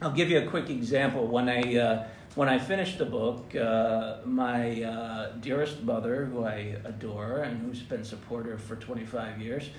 I'll 0.00 0.12
give 0.12 0.30
you 0.30 0.38
a 0.38 0.46
quick 0.46 0.70
example. 0.70 1.26
When 1.26 1.48
I 1.48 1.76
uh, 1.76 2.06
when 2.34 2.48
I 2.48 2.58
finished 2.58 2.98
the 2.98 3.04
book, 3.04 3.54
uh, 3.56 4.16
my 4.24 4.82
uh, 4.82 5.32
dearest 5.40 5.82
mother, 5.82 6.24
who 6.26 6.44
I 6.44 6.76
adore 6.84 7.40
and 7.40 7.60
who's 7.60 7.80
been 7.80 8.04
supportive 8.04 8.62
for 8.62 8.76
25 8.76 9.40
years, 9.40 9.70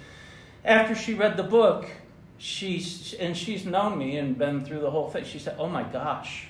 after 0.65 0.93
she 0.93 1.13
read 1.13 1.37
the 1.37 1.43
book, 1.43 1.89
she's 2.39 3.13
and 3.19 3.35
she's 3.37 3.65
known 3.65 3.97
me 3.97 4.17
and 4.17 4.37
been 4.37 4.65
through 4.65 4.79
the 4.79 4.89
whole 4.91 5.09
thing. 5.09 5.23
She 5.25 5.37
said, 5.39 5.55
"Oh 5.59 5.67
my 5.67 5.83
gosh, 5.83 6.47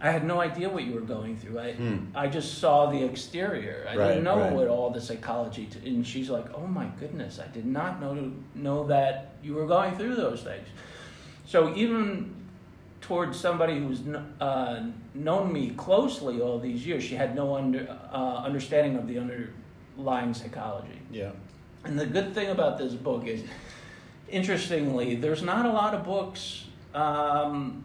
I 0.00 0.10
had 0.10 0.24
no 0.26 0.40
idea 0.40 0.68
what 0.68 0.84
you 0.84 0.92
were 0.94 1.00
going 1.16 1.36
through. 1.38 1.58
I 1.58 1.72
Hmm. 1.72 1.96
I 2.14 2.26
just 2.26 2.58
saw 2.58 2.90
the 2.90 3.02
exterior. 3.02 3.86
I 3.90 3.96
Right, 3.96 4.08
didn't 4.08 4.24
know 4.24 4.38
right. 4.40 4.52
what 4.52 4.68
all 4.68 4.90
the 4.90 5.00
psychology." 5.00 5.66
T- 5.66 5.88
and 5.88 6.06
she's 6.06 6.28
like, 6.28 6.46
"Oh 6.54 6.66
my 6.66 6.86
goodness, 7.00 7.38
I 7.38 7.46
did 7.48 7.64
not 7.66 8.00
know 8.00 8.32
know 8.54 8.86
that 8.88 9.32
you 9.42 9.54
were 9.54 9.66
going 9.66 9.94
through 9.96 10.16
those 10.16 10.42
things." 10.42 10.68
So 11.46 11.74
even 11.76 12.34
towards 13.00 13.38
somebody 13.38 13.78
who's 13.78 14.00
uh, 14.40 14.82
known 15.14 15.52
me 15.52 15.70
closely 15.70 16.40
all 16.40 16.58
these 16.58 16.84
years, 16.84 17.04
she 17.04 17.14
had 17.14 17.36
no 17.36 17.54
under, 17.54 17.86
uh, 18.12 18.42
understanding 18.44 18.96
of 18.96 19.06
the 19.06 19.16
underlying 19.20 20.34
psychology. 20.34 20.98
Yeah. 21.12 21.30
And 21.84 21.96
the 21.96 22.06
good 22.06 22.34
thing 22.34 22.48
about 22.50 22.78
this 22.78 22.94
book 22.94 23.24
is, 23.28 23.44
interestingly, 24.28 25.16
there's 25.16 25.42
not 25.42 25.66
a 25.66 25.70
lot 25.70 25.94
of 25.94 26.04
books 26.04 26.64
um, 26.94 27.84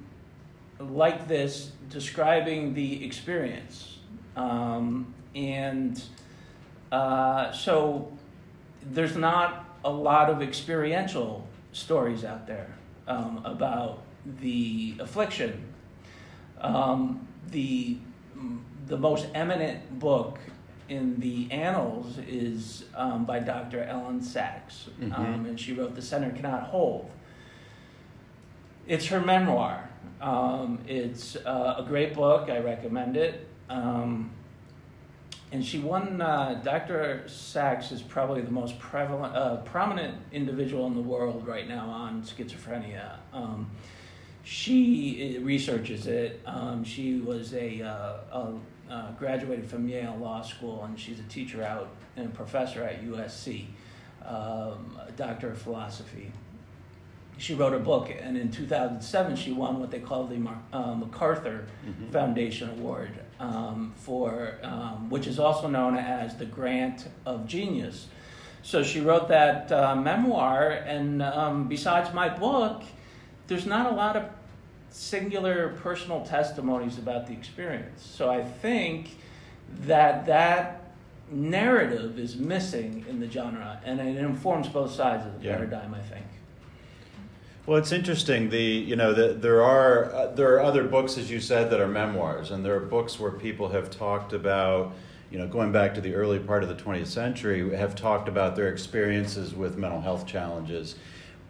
like 0.80 1.28
this 1.28 1.72
describing 1.90 2.74
the 2.74 3.04
experience. 3.06 4.00
Um, 4.36 5.14
and 5.36 6.02
uh, 6.92 7.52
so 7.52 8.12
there's 8.84 9.16
not 9.16 9.66
a 9.84 9.90
lot 9.90 10.30
of 10.30 10.42
experiential 10.42 11.48
stories 11.74 12.24
out 12.24 12.48
there 12.48 12.74
um, 13.08 13.42
about 13.46 14.04
the 14.40 14.96
affliction. 15.00 15.66
Um, 16.60 17.28
the, 17.50 17.98
the 18.88 18.98
most 18.98 19.28
eminent 19.34 20.00
book 20.00 20.40
in 20.92 21.18
the 21.22 21.50
annals 21.52 22.18
is 22.28 22.84
um, 22.96 23.24
by 23.24 23.40
Dr. 23.40 23.80
Elyn 23.90 24.20
Saks, 24.20 24.88
um, 25.02 25.10
Mhm. 25.12 25.48
and 25.50 25.60
she 25.60 25.72
wrote 25.74 25.96
The 25.96 26.02
Center 26.02 26.32
Cannot 26.32 26.64
Hold. 26.64 27.10
It's 28.88 29.08
her 29.08 29.22
memoir. 29.22 29.90
Um, 30.20 30.80
it's 30.88 31.38
uh, 31.38 31.76
a 31.80 31.84
great 31.88 32.14
book. 32.14 32.50
I 32.50 32.60
recommend 32.60 33.16
it. 33.16 33.48
Um, 33.70 34.32
and 35.54 35.64
she 35.66 35.80
won. 35.80 36.20
Uh, 36.22 36.60
Dr. 36.64 37.24
Saks 37.28 37.92
is 37.94 38.02
probably 38.02 38.42
the 38.42 38.52
most 38.52 38.78
prevalent, 38.78 39.34
uh, 39.36 39.58
prominent 39.58 40.18
individual 40.34 40.88
in 40.88 40.94
the 40.96 41.02
world 41.02 41.48
right 41.48 41.68
now 41.70 41.88
on 41.90 42.22
schizophrenia. 42.24 43.16
Um, 43.34 43.70
she 44.44 45.38
uh, 45.38 45.42
researches 45.42 46.08
it. 46.08 46.42
Um, 46.46 46.84
she 46.84 47.20
was 47.22 47.54
a, 47.54 47.82
uh, 47.82 48.40
a 48.40 48.54
uh, 48.92 49.12
graduated 49.18 49.66
from 49.66 49.88
Yale 49.88 50.18
Law 50.20 50.42
School, 50.42 50.84
and 50.84 51.00
she's 51.00 51.20
a 51.20 51.24
teacher 51.24 51.64
out 51.64 51.90
and 52.18 52.26
a 52.28 52.30
professor 52.30 52.84
at 52.84 53.04
USC, 53.04 53.66
um, 54.26 54.98
a 55.08 55.12
doctor 55.16 55.50
of 55.52 55.58
philosophy. 55.62 56.32
She 57.38 57.56
wrote 57.56 57.74
a 57.74 57.80
book, 57.80 58.12
and 58.22 58.38
in 58.38 58.52
2007, 58.52 59.36
she 59.36 59.52
won 59.52 59.80
what 59.80 59.90
they 59.90 60.00
call 60.00 60.26
the 60.26 60.36
Mar- 60.38 60.62
uh, 60.74 60.94
MacArthur 60.94 61.66
Mhm. 61.88 62.12
Foundation 62.12 62.70
Award 62.70 63.12
um, 63.40 63.94
for, 63.96 64.56
um, 64.62 65.10
which 65.10 65.26
is 65.26 65.40
also 65.40 65.68
known 65.68 65.98
as 65.98 66.36
the 66.36 66.46
Grant 66.46 67.08
of 67.26 67.48
Genius. 67.48 68.08
So 68.62 68.84
she 68.84 69.00
wrote 69.02 69.28
that 69.30 69.72
uh, 69.72 69.96
memoir, 69.96 70.70
and 70.70 71.24
um, 71.24 71.68
besides 71.68 72.14
my 72.14 72.30
book, 72.30 72.84
there's 73.48 73.66
not 73.66 73.92
a 73.92 73.96
lot 73.96 74.16
of 74.16 74.26
singular 74.92 75.70
personal 75.82 76.22
testimonies 76.26 76.98
about 76.98 77.28
the 77.28 77.34
experience. 77.34 78.04
So 78.06 78.30
I 78.30 78.44
think 78.44 79.18
that 79.86 80.26
that 80.26 80.92
narrative 81.32 82.20
is 82.20 82.36
missing 82.36 83.06
in 83.08 83.20
the 83.20 83.30
genre, 83.30 83.80
and 83.86 84.00
it 84.00 84.18
informs 84.18 84.68
both 84.68 84.92
sides 84.92 85.26
of 85.26 85.40
the 85.40 85.48
Yeah. 85.48 85.56
paradigm. 85.56 85.94
I 85.94 86.02
think. 86.02 86.26
Well, 87.66 87.78
it's 87.78 87.92
interesting. 87.92 88.50
The 88.50 88.62
you 88.62 88.96
know 88.96 89.14
the, 89.14 89.34
there 89.34 89.62
are 89.62 90.14
uh, 90.14 90.28
there 90.34 90.54
are 90.56 90.60
other 90.62 90.84
books, 90.84 91.18
as 91.18 91.32
you 91.32 91.40
said, 91.40 91.70
that 91.70 91.80
are 91.80 91.88
memoirs, 91.88 92.52
and 92.52 92.66
there 92.66 92.76
are 92.76 92.80
books 92.82 93.20
where 93.20 93.32
people 93.32 93.70
have 93.70 93.90
talked 93.90 94.34
about 94.34 94.94
you 95.30 95.38
know 95.38 95.48
going 95.48 95.72
back 95.72 95.94
to 95.96 96.02
the 96.02 96.14
early 96.16 96.40
part 96.40 96.64
of 96.64 96.70
the 96.70 96.76
20th 96.76 97.08
century, 97.08 97.74
have 97.78 97.96
talked 97.96 98.28
about 98.28 98.56
their 98.58 98.68
experiences 98.68 99.54
with 99.54 99.78
mental 99.78 100.02
health 100.02 100.26
challenges, 100.28 100.96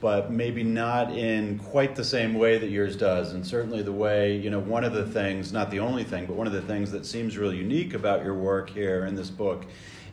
but 0.02 0.32
maybe 0.32 0.64
not 0.64 1.12
in 1.16 1.60
quite 1.60 1.96
the 1.96 2.04
same 2.04 2.34
way 2.34 2.58
that 2.58 2.70
yours 2.70 2.98
does, 2.98 3.32
and 3.34 3.46
certainly 3.46 3.82
the 3.84 3.92
way 3.94 4.36
you 4.36 4.50
know 4.50 4.60
one 4.60 4.84
of 4.84 4.94
the 4.94 5.06
things, 5.06 5.54
not 5.54 5.70
the 5.72 5.80
only 5.80 6.04
thing, 6.04 6.26
but 6.26 6.36
one 6.36 6.48
of 6.48 6.54
the 6.54 6.62
things 6.64 6.92
that 6.92 7.06
seems 7.06 7.38
really 7.38 7.58
unique 7.58 7.94
about 7.94 8.24
your 8.26 8.34
work 8.34 8.70
here 8.70 9.06
in 9.06 9.16
this 9.16 9.30
book 9.30 9.66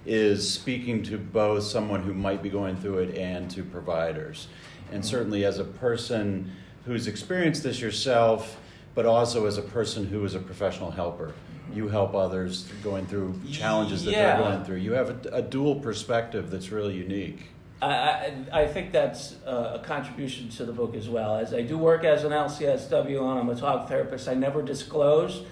is 0.07 0.49
speaking 0.49 1.03
to 1.03 1.19
both 1.19 1.65
someone 1.65 2.03
who 2.03 2.15
might 2.15 2.43
be 2.43 2.49
going 2.51 2.77
through 2.77 2.99
it 2.99 3.17
and 3.17 3.51
to 3.51 3.63
providers. 3.65 4.47
And 4.93 5.05
certainly 5.05 5.45
as 5.45 5.59
a 5.59 5.65
person 5.65 6.51
who's 6.87 7.07
experienced 7.09 7.63
this 7.63 7.81
yourself, 7.81 8.59
but 8.95 9.05
also 9.05 9.47
as 9.47 9.59
a 9.59 9.63
person 9.63 10.07
who 10.07 10.25
is 10.25 10.35
a 10.35 10.39
professional 10.39 10.91
helper. 10.91 11.35
You 11.75 11.89
help 11.89 12.15
others 12.15 12.65
going 12.83 13.07
through 13.07 13.39
challenges 13.51 14.05
that 14.05 14.13
Yeah. 14.13 14.37
they're 14.37 14.51
going 14.51 14.65
through. 14.65 14.77
You 14.77 14.93
have 14.93 15.27
a, 15.27 15.29
a 15.37 15.43
dual 15.43 15.77
perspective 15.81 16.51
that's 16.51 16.71
really 16.71 16.95
unique. 16.95 17.49
I, 17.81 18.35
I, 18.53 18.67
think 18.67 18.91
that's 18.91 19.37
a 19.47 19.81
contribution 19.85 20.49
to 20.51 20.65
the 20.65 20.73
book 20.73 20.97
as 20.97 21.09
well. 21.09 21.37
As 21.37 21.55
I 21.55 21.63
do 21.63 21.79
work 21.79 22.03
as 22.03 22.25
an 22.25 22.33
LCSW 22.33 23.21
and 23.21 23.39
I'm 23.39 23.49
a 23.49 23.55
talk 23.55 23.89
therapist, 23.89 24.29
I 24.29 24.35
never 24.35 24.63
disclose 24.63 25.45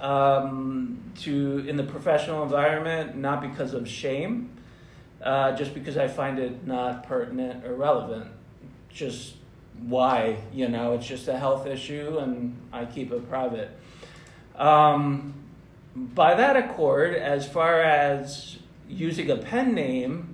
um, 0.00 1.12
to 1.20 1.64
in 1.66 1.76
the 1.76 1.82
professional 1.82 2.44
environment, 2.44 3.16
not 3.16 3.40
because 3.40 3.74
of 3.74 3.88
shame, 3.88 4.50
uh, 5.22 5.56
just 5.56 5.74
because 5.74 5.96
I 5.96 6.06
find 6.06 6.38
it 6.38 6.66
not 6.66 7.06
pertinent 7.06 7.64
or 7.64 7.74
relevant. 7.74 8.30
Just 8.88 9.34
why, 9.80 10.36
you 10.52 10.68
know, 10.68 10.94
it's 10.94 11.06
just 11.06 11.26
a 11.28 11.36
health 11.36 11.66
issue 11.66 12.18
and 12.18 12.56
I 12.72 12.84
keep 12.84 13.10
it 13.10 13.28
private. 13.28 13.76
Um, 14.56 15.34
by 15.96 16.34
that 16.34 16.56
accord, 16.56 17.14
as 17.14 17.48
far 17.48 17.80
as 17.80 18.58
using 18.88 19.30
a 19.30 19.36
pen 19.36 19.74
name, 19.74 20.31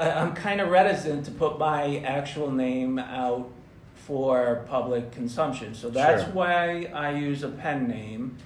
I'm 0.00 0.34
kind 0.34 0.60
of 0.60 0.70
reticent 0.70 1.24
to 1.26 1.30
put 1.30 1.58
my 1.58 1.98
actual 1.98 2.50
name 2.50 2.98
out 2.98 3.50
for 3.94 4.64
public 4.68 5.12
consumption. 5.12 5.74
So 5.74 5.90
that's 5.90 6.24
Sure. 6.24 6.32
why 6.32 6.90
I 6.94 7.10
use 7.12 7.42
a 7.42 7.48
pen 7.48 7.86
name. 7.86 8.36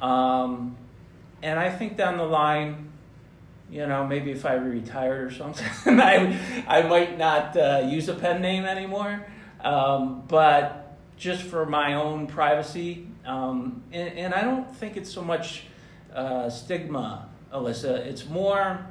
Um, 0.00 0.76
and 1.42 1.58
I 1.58 1.70
think 1.70 1.96
down 1.96 2.16
the 2.16 2.24
line, 2.24 2.90
you 3.70 3.86
know, 3.86 4.06
maybe 4.06 4.30
if 4.30 4.46
I 4.46 4.54
retired 4.54 5.26
or 5.26 5.30
something, 5.34 5.66
I, 6.00 6.38
I 6.68 6.82
might 6.82 7.18
not 7.18 7.56
uh, 7.56 7.82
use 7.86 8.08
a 8.08 8.14
pen 8.14 8.40
name 8.40 8.64
anymore. 8.64 9.26
Um, 9.60 10.24
but 10.28 10.96
just 11.16 11.42
for 11.42 11.66
my 11.66 11.94
own 11.94 12.26
privacy, 12.26 13.06
um, 13.24 13.82
and, 13.92 14.18
and 14.18 14.34
I 14.34 14.42
don't 14.42 14.74
think 14.74 14.96
it's 14.96 15.12
so 15.12 15.22
much 15.22 15.64
uh, 16.14 16.50
stigma, 16.50 17.28
Alyssa. 17.52 17.98
It's 17.98 18.28
more 18.28 18.84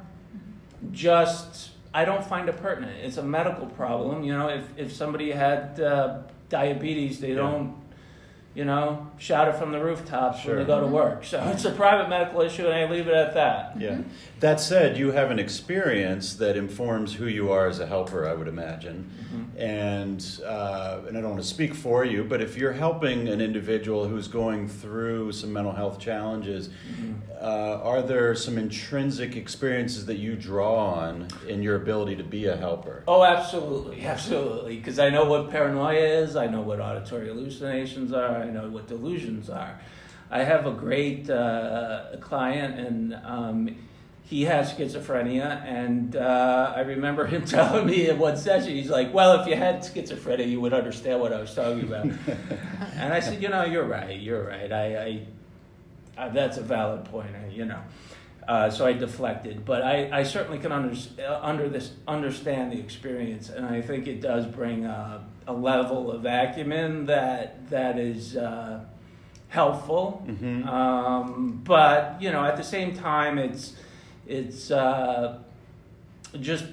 just 0.92 1.71
I 1.94 2.04
don't 2.04 2.24
find 2.24 2.48
it 2.48 2.56
pertinent. 2.56 2.96
It's 3.02 3.18
a 3.18 3.22
medical 3.22 3.66
problem. 3.66 4.22
You 4.24 4.32
know, 4.36 4.48
if 4.48 4.64
if 4.76 4.92
somebody 4.92 5.30
had 5.30 5.78
uh, 5.80 6.18
diabetes, 6.48 7.20
they 7.20 7.30
Yeah. 7.30 7.36
don't, 7.36 7.74
you 8.54 8.64
know, 8.66 9.06
shout 9.16 9.48
it 9.48 9.54
from 9.56 9.72
the 9.72 9.82
rooftops 9.82 10.40
Sure. 10.40 10.56
when 10.56 10.64
they 10.64 10.72
go 10.72 10.80
to 10.80 10.86
work. 10.86 11.24
So 11.24 11.40
it's 11.54 11.64
a 11.64 11.70
private 11.70 12.08
medical 12.08 12.42
issue, 12.42 12.66
and 12.66 12.74
I 12.74 12.90
leave 12.90 13.08
it 13.08 13.14
at 13.14 13.34
that. 13.34 13.80
Yeah. 13.80 13.98
That 14.40 14.60
said, 14.60 14.98
you 14.98 15.12
have 15.12 15.30
an 15.30 15.38
experience 15.38 16.34
that 16.34 16.56
informs 16.56 17.14
who 17.14 17.26
you 17.26 17.50
are 17.52 17.66
as 17.68 17.78
a 17.78 17.86
helper, 17.86 18.28
I 18.28 18.34
would 18.34 18.48
imagine. 18.48 19.10
And 19.56 20.24
uh, 20.44 21.00
and 21.08 21.16
I 21.16 21.20
don't 21.20 21.30
want 21.30 21.42
to 21.42 21.48
speak 21.48 21.74
for 21.74 22.04
you, 22.04 22.24
but 22.24 22.40
if 22.42 22.56
you're 22.56 22.72
helping 22.72 23.28
an 23.28 23.40
individual 23.40 24.06
who's 24.08 24.28
going 24.28 24.68
through 24.68 25.32
some 25.32 25.52
mental 25.52 25.72
health 25.72 25.98
challenges, 25.98 26.68
uh, 27.40 27.80
are 27.82 28.02
there 28.02 28.34
some 28.34 28.58
intrinsic 28.58 29.36
experiences 29.36 30.06
that 30.06 30.16
you 30.16 30.36
draw 30.36 30.74
on 30.86 31.28
in 31.48 31.62
your 31.62 31.76
ability 31.76 32.16
to 32.16 32.24
be 32.24 32.46
a 32.46 32.56
helper? 32.56 33.04
Oh, 33.06 33.22
absolutely, 33.24 34.04
absolutely. 34.04 34.76
Because 34.76 34.98
I 34.98 35.08
know 35.10 35.24
what 35.24 35.50
paranoia 35.50 36.00
is. 36.22 36.34
I 36.36 36.46
know 36.46 36.60
what 36.60 36.80
auditory 36.80 37.28
hallucinations 37.28 38.12
are. 38.12 38.41
I 38.42 38.50
know 38.50 38.68
what 38.68 38.88
delusions 38.88 39.48
are. 39.48 39.80
I 40.30 40.44
have 40.44 40.66
a 40.66 40.72
great 40.72 41.28
uh, 41.28 42.16
client, 42.20 42.78
and 42.78 43.14
um, 43.24 43.76
he 44.24 44.44
has 44.44 44.72
schizophrenia. 44.72 45.62
And 45.64 46.16
uh, 46.16 46.72
I 46.74 46.80
remember 46.80 47.26
him 47.26 47.44
telling 47.46 47.86
me 47.86 48.08
in 48.08 48.18
one 48.18 48.36
session, 48.36 48.70
he's 48.70 48.90
like, 48.90 49.12
"Well, 49.12 49.40
if 49.40 49.46
you 49.46 49.56
had 49.56 49.80
schizophrenia, 49.80 50.48
you 50.48 50.60
would 50.60 50.72
understand 50.72 51.20
what 51.20 51.32
I 51.32 51.40
was 51.40 51.54
talking 51.54 51.82
about." 51.82 52.06
and 52.96 53.12
I 53.12 53.20
said, 53.20 53.42
"You 53.42 53.50
know, 53.50 53.64
you're 53.64 53.86
right. 53.86 54.18
You're 54.18 54.44
right. 54.44 54.72
I, 54.72 54.96
I, 54.96 55.26
I 56.16 56.28
that's 56.30 56.56
a 56.56 56.62
valid 56.62 57.04
point. 57.04 57.30
You 57.52 57.66
know." 57.66 57.80
Uh, 58.48 58.68
so 58.68 58.84
I 58.84 58.92
deflected, 58.92 59.64
but 59.64 59.82
I, 59.82 60.18
I 60.18 60.22
certainly 60.24 60.58
can 60.58 60.72
under, 60.72 60.96
uh, 61.22 61.38
under 61.42 61.68
this, 61.68 61.92
understand 62.08 62.72
the 62.72 62.78
experience, 62.80 63.50
and 63.50 63.64
I 63.64 63.80
think 63.80 64.08
it 64.08 64.20
does 64.20 64.46
bring 64.46 64.84
a, 64.84 65.24
a 65.46 65.52
level 65.52 66.10
of 66.10 66.24
acumen 66.24 67.06
that 67.06 67.68
that 67.70 67.98
is 67.98 68.36
uh, 68.36 68.84
helpful. 69.48 70.24
Mhm. 70.26 70.66
Um, 70.66 71.60
but 71.64 72.20
you 72.20 72.30
know, 72.30 72.44
at 72.44 72.56
the 72.56 72.62
same 72.64 72.94
time, 72.94 73.38
it's 73.38 73.74
it's 74.26 74.70
uh, 74.70 75.38
just 76.40 76.64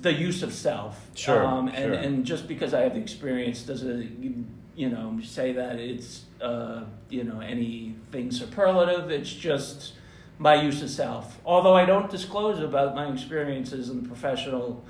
the 0.00 0.12
use 0.12 0.42
of 0.42 0.52
self. 0.52 1.10
Sure, 1.14 1.44
Um, 1.44 1.68
and, 1.68 1.76
sure. 1.76 1.92
and 1.94 2.24
just 2.24 2.46
because 2.46 2.72
I 2.74 2.80
have 2.82 2.94
the 2.94 3.00
experience 3.00 3.62
doesn't 3.62 4.46
you 4.76 4.88
know 4.88 5.18
say 5.22 5.52
that 5.52 5.78
it's 5.78 6.24
uh, 6.40 6.84
you 7.08 7.24
know 7.24 7.40
anything 7.40 8.30
superlative. 8.30 9.10
It's 9.10 9.32
just 9.32 9.94
my 10.38 10.54
use 10.54 10.80
of 10.82 10.88
self. 10.90 11.38
Although 11.44 11.74
I 11.74 11.84
don't 11.84 12.08
disclose 12.10 12.60
about 12.60 12.94
my 12.94 13.12
experiences 13.12 13.90
in 13.90 14.02
the 14.02 14.08
professional 14.08 14.82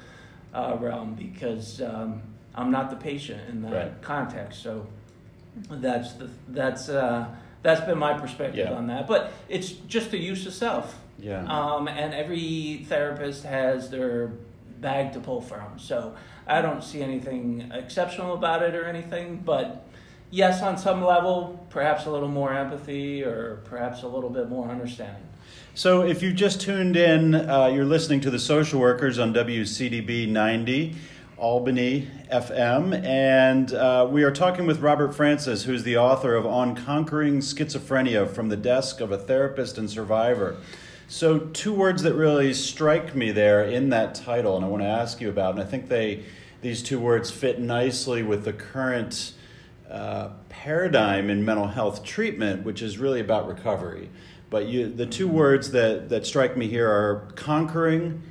uh, 0.54 0.76
realm 0.78 1.14
because 1.14 1.80
um, 1.80 2.22
I'm 2.54 2.70
not 2.70 2.90
the 2.90 2.96
patient 2.96 3.40
in 3.50 3.62
that 3.62 3.72
Right. 3.72 4.02
context. 4.02 4.62
So 4.62 4.86
that's 5.70 6.12
the 6.14 6.28
that's 6.48 6.88
uh, 6.88 7.26
that's 7.62 7.80
been 7.82 7.98
my 7.98 8.14
perspective 8.14 8.68
Yeah. 8.70 8.76
on 8.76 8.86
that. 8.88 9.06
But 9.06 9.32
it's 9.48 9.70
just 9.70 10.12
a 10.12 10.18
use 10.18 10.46
of 10.46 10.52
self. 10.52 10.98
Yeah. 11.18 11.44
Um, 11.44 11.86
and 11.88 12.14
every 12.14 12.86
therapist 12.88 13.44
has 13.44 13.90
their 13.90 14.30
bag 14.80 15.12
to 15.12 15.20
pull 15.20 15.40
from. 15.42 15.78
So 15.78 16.14
I 16.46 16.62
don't 16.62 16.82
see 16.82 17.02
anything 17.02 17.70
exceptional 17.74 18.32
about 18.34 18.62
it 18.62 18.74
or 18.74 18.84
anything. 18.86 19.42
But 19.44 19.84
yes, 20.30 20.62
on 20.62 20.78
some 20.78 21.04
level, 21.04 21.64
perhaps 21.68 22.06
a 22.06 22.10
little 22.10 22.28
more 22.28 22.54
empathy 22.54 23.22
or 23.22 23.60
perhaps 23.64 24.02
a 24.02 24.08
little 24.08 24.30
bit 24.30 24.48
more 24.48 24.68
understanding. 24.70 25.22
So, 25.74 26.02
if 26.02 26.20
you've 26.20 26.34
just 26.34 26.60
tuned 26.60 26.96
in, 26.96 27.34
uh, 27.34 27.66
you're 27.72 27.84
listening 27.84 28.20
to 28.22 28.30
the 28.30 28.40
Social 28.40 28.80
Workers 28.80 29.18
on 29.20 29.32
WCDB 29.32 30.26
90, 30.28 30.96
Albany 31.40 32.06
FM, 32.30 33.02
and 33.02 33.72
uh, 33.72 34.06
we 34.10 34.22
are 34.24 34.30
talking 34.30 34.66
with 34.66 34.80
Robert 34.80 35.14
Francis, 35.14 35.64
who's 35.64 35.84
the 35.84 35.96
author 35.96 36.34
of 36.34 36.44
On 36.44 36.76
Conquering 36.76 37.38
Schizophrenia 37.38 38.30
from 38.30 38.50
the 38.50 38.58
Desk 38.58 39.00
of 39.00 39.10
a 39.10 39.16
Therapist 39.16 39.78
and 39.78 39.88
Survivor. 39.88 40.58
So, 41.08 41.38
two 41.38 41.72
words 41.72 42.02
that 42.02 42.12
really 42.12 42.52
strike 42.52 43.14
me 43.16 43.30
there 43.32 43.64
in 43.64 43.88
that 43.88 44.14
title, 44.14 44.54
and 44.54 44.66
I 44.66 44.68
want 44.68 44.82
to 44.82 44.88
ask 44.88 45.18
you 45.18 45.30
about, 45.30 45.54
and 45.54 45.62
I 45.62 45.66
think 45.66 45.88
they 45.88 46.24
these 46.60 46.82
two 46.82 47.00
words 47.00 47.30
fit 47.30 47.58
nicely 47.58 48.22
with 48.22 48.44
the 48.44 48.52
current 48.52 49.32
uh, 49.90 50.28
paradigm 50.50 51.30
in 51.30 51.42
mental 51.42 51.68
health 51.68 52.04
treatment, 52.04 52.64
which 52.64 52.82
is 52.82 52.98
really 52.98 53.20
about 53.20 53.48
recovery. 53.48 54.10
But 54.50 54.66
you, 54.66 54.90
the 54.90 55.06
two 55.06 55.26
words 55.26 55.70
that, 55.70 56.10
that 56.10 56.26
strike 56.26 56.54
me 56.54 56.68
here 56.68 56.90
are 56.90 57.32
conquering 57.34 58.22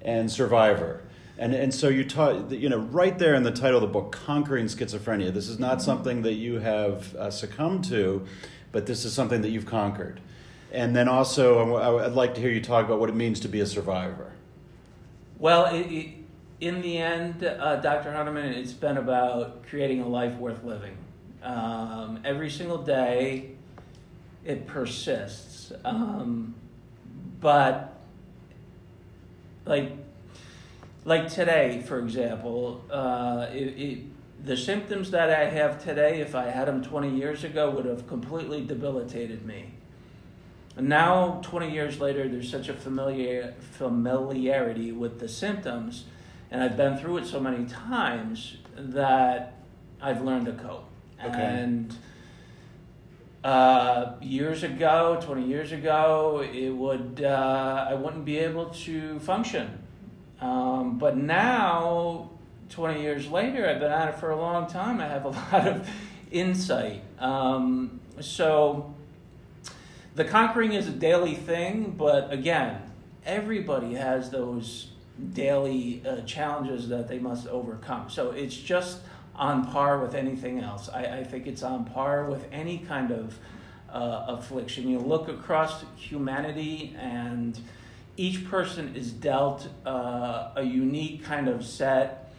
and 0.00 0.32
survivor. 0.32 1.02
And, 1.40 1.54
and 1.54 1.74
so 1.74 1.88
you 1.88 2.04
taught, 2.04 2.52
you 2.52 2.68
know, 2.68 2.76
right 2.76 3.18
there 3.18 3.34
in 3.34 3.44
the 3.44 3.50
title 3.50 3.76
of 3.76 3.80
the 3.80 3.86
book, 3.86 4.12
Conquering 4.12 4.66
Schizophrenia. 4.66 5.32
This 5.32 5.48
is 5.48 5.58
not 5.58 5.80
something 5.80 6.20
that 6.20 6.34
you 6.34 6.58
have 6.58 7.16
uh, 7.16 7.30
succumbed 7.30 7.84
to, 7.84 8.26
but 8.72 8.84
this 8.84 9.06
is 9.06 9.14
something 9.14 9.40
that 9.40 9.48
you've 9.48 9.64
conquered. 9.64 10.20
And 10.70 10.94
then 10.94 11.08
also, 11.08 11.76
I'd 11.76 12.12
like 12.12 12.34
to 12.34 12.42
hear 12.42 12.50
you 12.50 12.60
talk 12.60 12.84
about 12.84 13.00
what 13.00 13.08
it 13.08 13.14
means 13.14 13.40
to 13.40 13.48
be 13.48 13.60
a 13.60 13.66
survivor. 13.66 14.32
Well, 15.38 15.74
it, 15.74 15.90
it, 15.90 16.08
in 16.60 16.82
the 16.82 16.98
end, 16.98 17.42
uh, 17.42 17.76
Dr. 17.76 18.12
Hardiman, 18.12 18.52
it's 18.52 18.74
been 18.74 18.98
about 18.98 19.66
creating 19.66 20.02
a 20.02 20.06
life 20.06 20.34
worth 20.34 20.62
living. 20.62 20.98
Um, 21.42 22.20
every 22.22 22.50
single 22.50 22.82
day, 22.82 23.52
it 24.44 24.66
persists. 24.66 25.72
Um, 25.86 26.54
but, 27.40 27.98
like, 29.64 29.92
like 31.04 31.28
today, 31.28 31.82
for 31.86 31.98
example, 31.98 32.84
uh, 32.90 33.46
it, 33.52 33.56
it, 33.56 33.98
the 34.44 34.56
symptoms 34.56 35.10
that 35.10 35.30
I 35.30 35.46
have 35.46 35.82
today, 35.82 36.20
if 36.20 36.34
I 36.34 36.46
had 36.46 36.68
them 36.68 36.82
20 36.82 37.16
years 37.16 37.44
ago, 37.44 37.70
would 37.70 37.84
have 37.84 38.06
completely 38.06 38.64
debilitated 38.64 39.44
me. 39.44 39.72
And 40.76 40.88
now, 40.88 41.40
20 41.42 41.70
years 41.70 42.00
later, 42.00 42.28
there's 42.28 42.50
such 42.50 42.68
a 42.68 42.74
familiar, 42.74 43.54
familiarity 43.72 44.92
with 44.92 45.20
the 45.20 45.28
symptoms, 45.28 46.04
and 46.50 46.62
I've 46.62 46.76
been 46.76 46.96
through 46.96 47.18
it 47.18 47.26
so 47.26 47.40
many 47.40 47.66
times 47.66 48.56
that 48.76 49.54
I've 50.00 50.22
learned 50.22 50.46
to 50.46 50.52
cope. 50.52 50.88
Okay. 51.22 51.38
And 51.38 51.94
uh, 53.44 54.12
years 54.20 54.62
ago, 54.62 55.18
20 55.22 55.46
years 55.46 55.72
ago, 55.72 56.42
it 56.52 56.70
would 56.70 57.22
uh, 57.24 57.86
I 57.88 57.94
wouldn't 57.94 58.24
be 58.24 58.38
able 58.38 58.66
to 58.66 59.18
function. 59.20 59.82
Um, 60.40 60.98
but 60.98 61.16
now, 61.16 62.30
20 62.70 63.02
years 63.02 63.28
later, 63.28 63.68
I've 63.68 63.80
been 63.80 63.92
at 63.92 64.08
it 64.08 64.18
for 64.18 64.30
a 64.30 64.36
long 64.36 64.68
time. 64.68 65.00
I 65.00 65.06
have 65.06 65.24
a 65.24 65.28
lot 65.52 65.68
of 65.68 65.88
insight. 66.30 67.02
Um, 67.18 68.00
so 68.20 68.94
the 70.14 70.24
conquering 70.24 70.72
is 70.72 70.88
a 70.88 70.92
daily 70.92 71.34
thing, 71.34 71.94
but 71.96 72.32
again, 72.32 72.80
everybody 73.24 73.94
has 73.94 74.30
those 74.30 74.88
daily 75.32 76.02
uh, 76.06 76.22
challenges 76.22 76.88
that 76.88 77.08
they 77.08 77.18
must 77.18 77.46
overcome. 77.46 78.08
So 78.08 78.30
it's 78.30 78.56
just 78.56 79.00
on 79.34 79.66
par 79.66 79.98
with 79.98 80.14
anything 80.14 80.60
else. 80.60 80.88
I, 80.88 81.18
I 81.18 81.24
think 81.24 81.46
it's 81.46 81.62
on 81.62 81.84
par 81.84 82.24
with 82.24 82.46
any 82.52 82.78
kind 82.78 83.10
of 83.10 83.38
uh, 83.92 84.26
affliction. 84.28 84.88
You 84.88 84.98
look 84.98 85.28
across 85.28 85.84
humanity, 85.96 86.94
and 86.98 87.58
each 88.20 88.44
person 88.44 88.94
is 88.94 89.12
dealt 89.12 89.66
uh, 89.86 90.50
a 90.54 90.62
unique 90.62 91.24
kind 91.24 91.48
of 91.48 91.64
set 91.64 92.30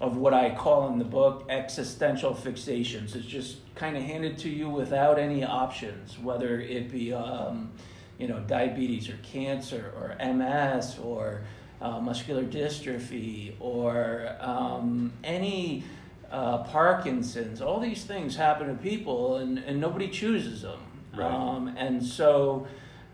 of 0.00 0.16
what 0.16 0.32
I 0.32 0.54
call 0.54 0.88
in 0.88 0.98
the 0.98 1.04
book 1.04 1.44
existential 1.50 2.32
fixations. 2.34 3.14
It's 3.14 3.26
just 3.26 3.58
kind 3.74 3.98
of 3.98 4.02
handed 4.02 4.38
to 4.38 4.48
you 4.48 4.70
without 4.70 5.18
any 5.18 5.44
options, 5.44 6.18
whether 6.18 6.58
it 6.58 6.90
be 6.90 7.12
um, 7.12 7.70
you 8.18 8.28
know 8.28 8.40
diabetes 8.40 9.10
or 9.10 9.18
cancer 9.22 9.92
or 9.98 10.16
MS 10.24 10.98
or 11.02 11.42
uh, 11.82 12.00
muscular 12.00 12.44
dystrophy 12.44 13.56
or 13.60 14.34
um, 14.40 15.12
any 15.22 15.84
uh, 16.30 16.62
Parkinson's. 16.64 17.60
All 17.60 17.78
these 17.78 18.04
things 18.04 18.36
happen 18.36 18.68
to 18.68 18.74
people, 18.82 19.36
and, 19.36 19.58
and 19.58 19.82
nobody 19.82 20.08
chooses 20.08 20.62
them. 20.62 20.80
Right. 21.14 21.30
Um, 21.30 21.68
and 21.76 22.02
so 22.02 22.66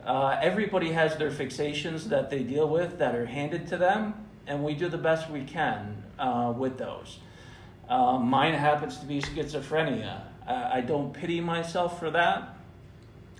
uh, 0.07 0.39
everybody 0.41 0.93
has 0.93 1.17
their 1.17 1.31
fixations 1.31 2.05
that 2.05 2.31
they 2.31 2.43
deal 2.43 2.69
with 2.69 2.99
that 2.99 3.15
are 3.15 3.27
handed 3.27 3.69
to 3.69 3.77
them, 3.77 4.15
and 4.47 4.65
we 4.65 4.75
do 4.75 4.89
the 4.89 4.99
best 4.99 5.31
we 5.31 5.45
can 5.45 6.03
uh, 6.19 6.53
with 6.57 6.79
those. 6.79 7.19
Uh, 7.89 8.19
mine 8.19 8.55
happens 8.55 8.99
to 8.99 9.07
be 9.07 9.21
schizophrenia. 9.21 10.23
I, 10.47 10.81
don't 10.81 11.13
pity 11.13 11.41
myself 11.41 11.99
for 11.99 12.11
that. 12.11 12.57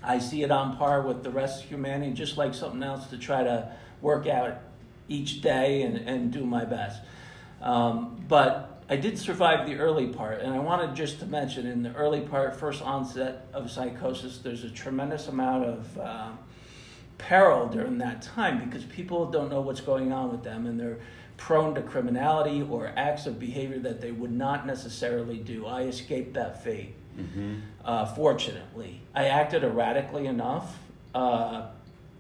I 0.03 0.19
see 0.19 0.43
it 0.43 0.51
on 0.51 0.77
par 0.77 1.03
with 1.03 1.25
the 1.25 1.31
rest 1.31 1.65
of 1.65 1.69
humanity, 1.69 2.13
just 2.13 2.37
like 2.37 2.55
something 2.55 2.83
else 2.83 3.07
to 3.09 3.19
try 3.19 3.43
to 3.43 3.73
work 4.01 4.27
out 4.27 4.59
each 5.09 5.41
day 5.41 5.83
and, 5.83 5.97
and 5.97 6.33
do 6.33 6.45
my 6.45 6.65
best. 6.65 7.01
Um, 7.61 8.25
but 8.29 8.83
I 8.89 8.97
did 8.97 9.19
survive 9.19 9.67
the 9.67 9.77
early 9.77 10.09
part, 10.09 10.41
and 10.41 10.53
I 10.53 10.59
wanted 10.59 10.95
just 10.95 11.21
to 11.21 11.27
mention 11.27 11.67
in 11.67 11.83
the 11.83 11.95
early 11.95 12.21
part, 12.21 12.55
first 12.57 12.83
onset 12.83 13.47
of 13.53 13.71
psychosis, 13.71 14.39
there's 14.39 14.65
a 14.65 14.71
tremendous 14.71 15.29
amount 15.29 15.65
of 15.65 15.99
uh, 15.99 16.31
peril 17.19 17.69
during 17.69 17.99
that 17.99 18.23
time 18.23 18.65
because 18.65 18.85
people 18.85 19.31
don't 19.31 19.51
know 19.51 19.61
what's 19.61 19.81
going 19.81 20.13
on 20.13 20.31
with 20.31 20.43
them 20.43 20.67
and 20.67 20.79
they're 20.79 20.99
prone 21.37 21.75
to 21.75 21.83
criminality 21.83 22.63
or 22.63 22.93
acts 22.97 23.27
of 23.27 23.39
behavior 23.39 23.79
that 23.79 24.01
they 24.01 24.13
would 24.13 24.31
not 24.31 24.67
necessarily 24.67 25.39
do. 25.39 25.67
I 25.67 25.83
escaped 25.83 26.35
that 26.35 26.63
fate, 26.63 26.95
uh, 27.85 28.07
fortunately. 28.07 29.01
I 29.15 29.27
acted 29.27 29.65
erratically 29.65 30.27
enough 30.27 30.79
uh, 31.15 31.69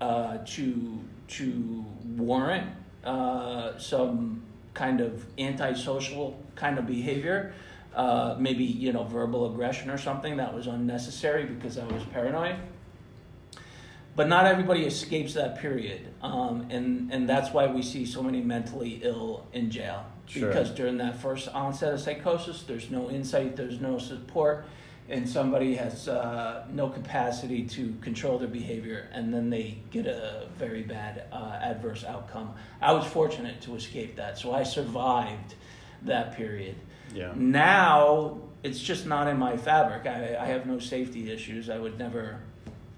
uh, 0.00 0.38
to, 0.44 1.00
to 1.28 1.84
warrant 2.16 2.68
uh, 3.04 3.78
some 3.78 4.42
kind 4.74 5.00
of 5.00 5.24
antisocial 5.38 6.42
kind 6.56 6.78
of 6.78 6.86
behavior. 6.86 7.54
Uh, 7.94 8.34
maybe 8.38 8.64
you 8.64 8.90
know 8.90 9.04
verbal 9.04 9.52
aggression 9.52 9.90
or 9.90 9.98
something 9.98 10.38
that 10.38 10.54
was 10.54 10.66
unnecessary 10.66 11.44
because 11.44 11.76
I 11.76 11.84
was 11.84 12.02
paranoid 12.04 12.56
but 14.14 14.28
not 14.28 14.46
everybody 14.46 14.84
escapes 14.84 15.34
that 15.34 15.58
period 15.58 16.08
um, 16.22 16.66
and, 16.70 17.12
and 17.12 17.28
that's 17.28 17.52
why 17.52 17.66
we 17.66 17.82
see 17.82 18.04
so 18.04 18.22
many 18.22 18.40
mentally 18.40 19.00
ill 19.02 19.46
in 19.52 19.70
jail 19.70 20.04
Sure. 20.26 20.48
because 20.48 20.70
during 20.70 20.96
that 20.98 21.20
first 21.20 21.48
onset 21.48 21.92
of 21.92 22.00
psychosis 22.00 22.62
there's 22.62 22.90
no 22.90 23.10
insight 23.10 23.56
there's 23.56 23.80
no 23.80 23.98
support 23.98 24.64
and 25.08 25.28
somebody 25.28 25.74
has 25.74 26.08
uh, 26.08 26.64
no 26.72 26.88
capacity 26.88 27.64
to 27.64 27.92
control 28.00 28.38
their 28.38 28.48
behavior, 28.48 29.08
and 29.12 29.34
then 29.34 29.50
they 29.50 29.78
get 29.90 30.06
a 30.06 30.48
very 30.56 30.82
bad 30.82 31.24
uh, 31.32 31.58
adverse 31.60 32.04
outcome. 32.04 32.54
I 32.80 32.92
was 32.92 33.04
fortunate 33.06 33.60
to 33.62 33.74
escape 33.74 34.16
that, 34.16 34.38
so 34.38 34.54
I 34.54 34.62
survived 34.62 35.54
that 36.02 36.36
period. 36.36 36.76
Yeah. 37.14 37.32
Now 37.34 38.38
it's 38.62 38.78
just 38.78 39.06
not 39.06 39.28
in 39.28 39.38
my 39.38 39.56
fabric. 39.56 40.06
I, 40.06 40.36
I 40.40 40.46
have 40.46 40.66
no 40.66 40.78
safety 40.78 41.30
issues. 41.30 41.68
I 41.68 41.78
would 41.78 41.98
never 41.98 42.40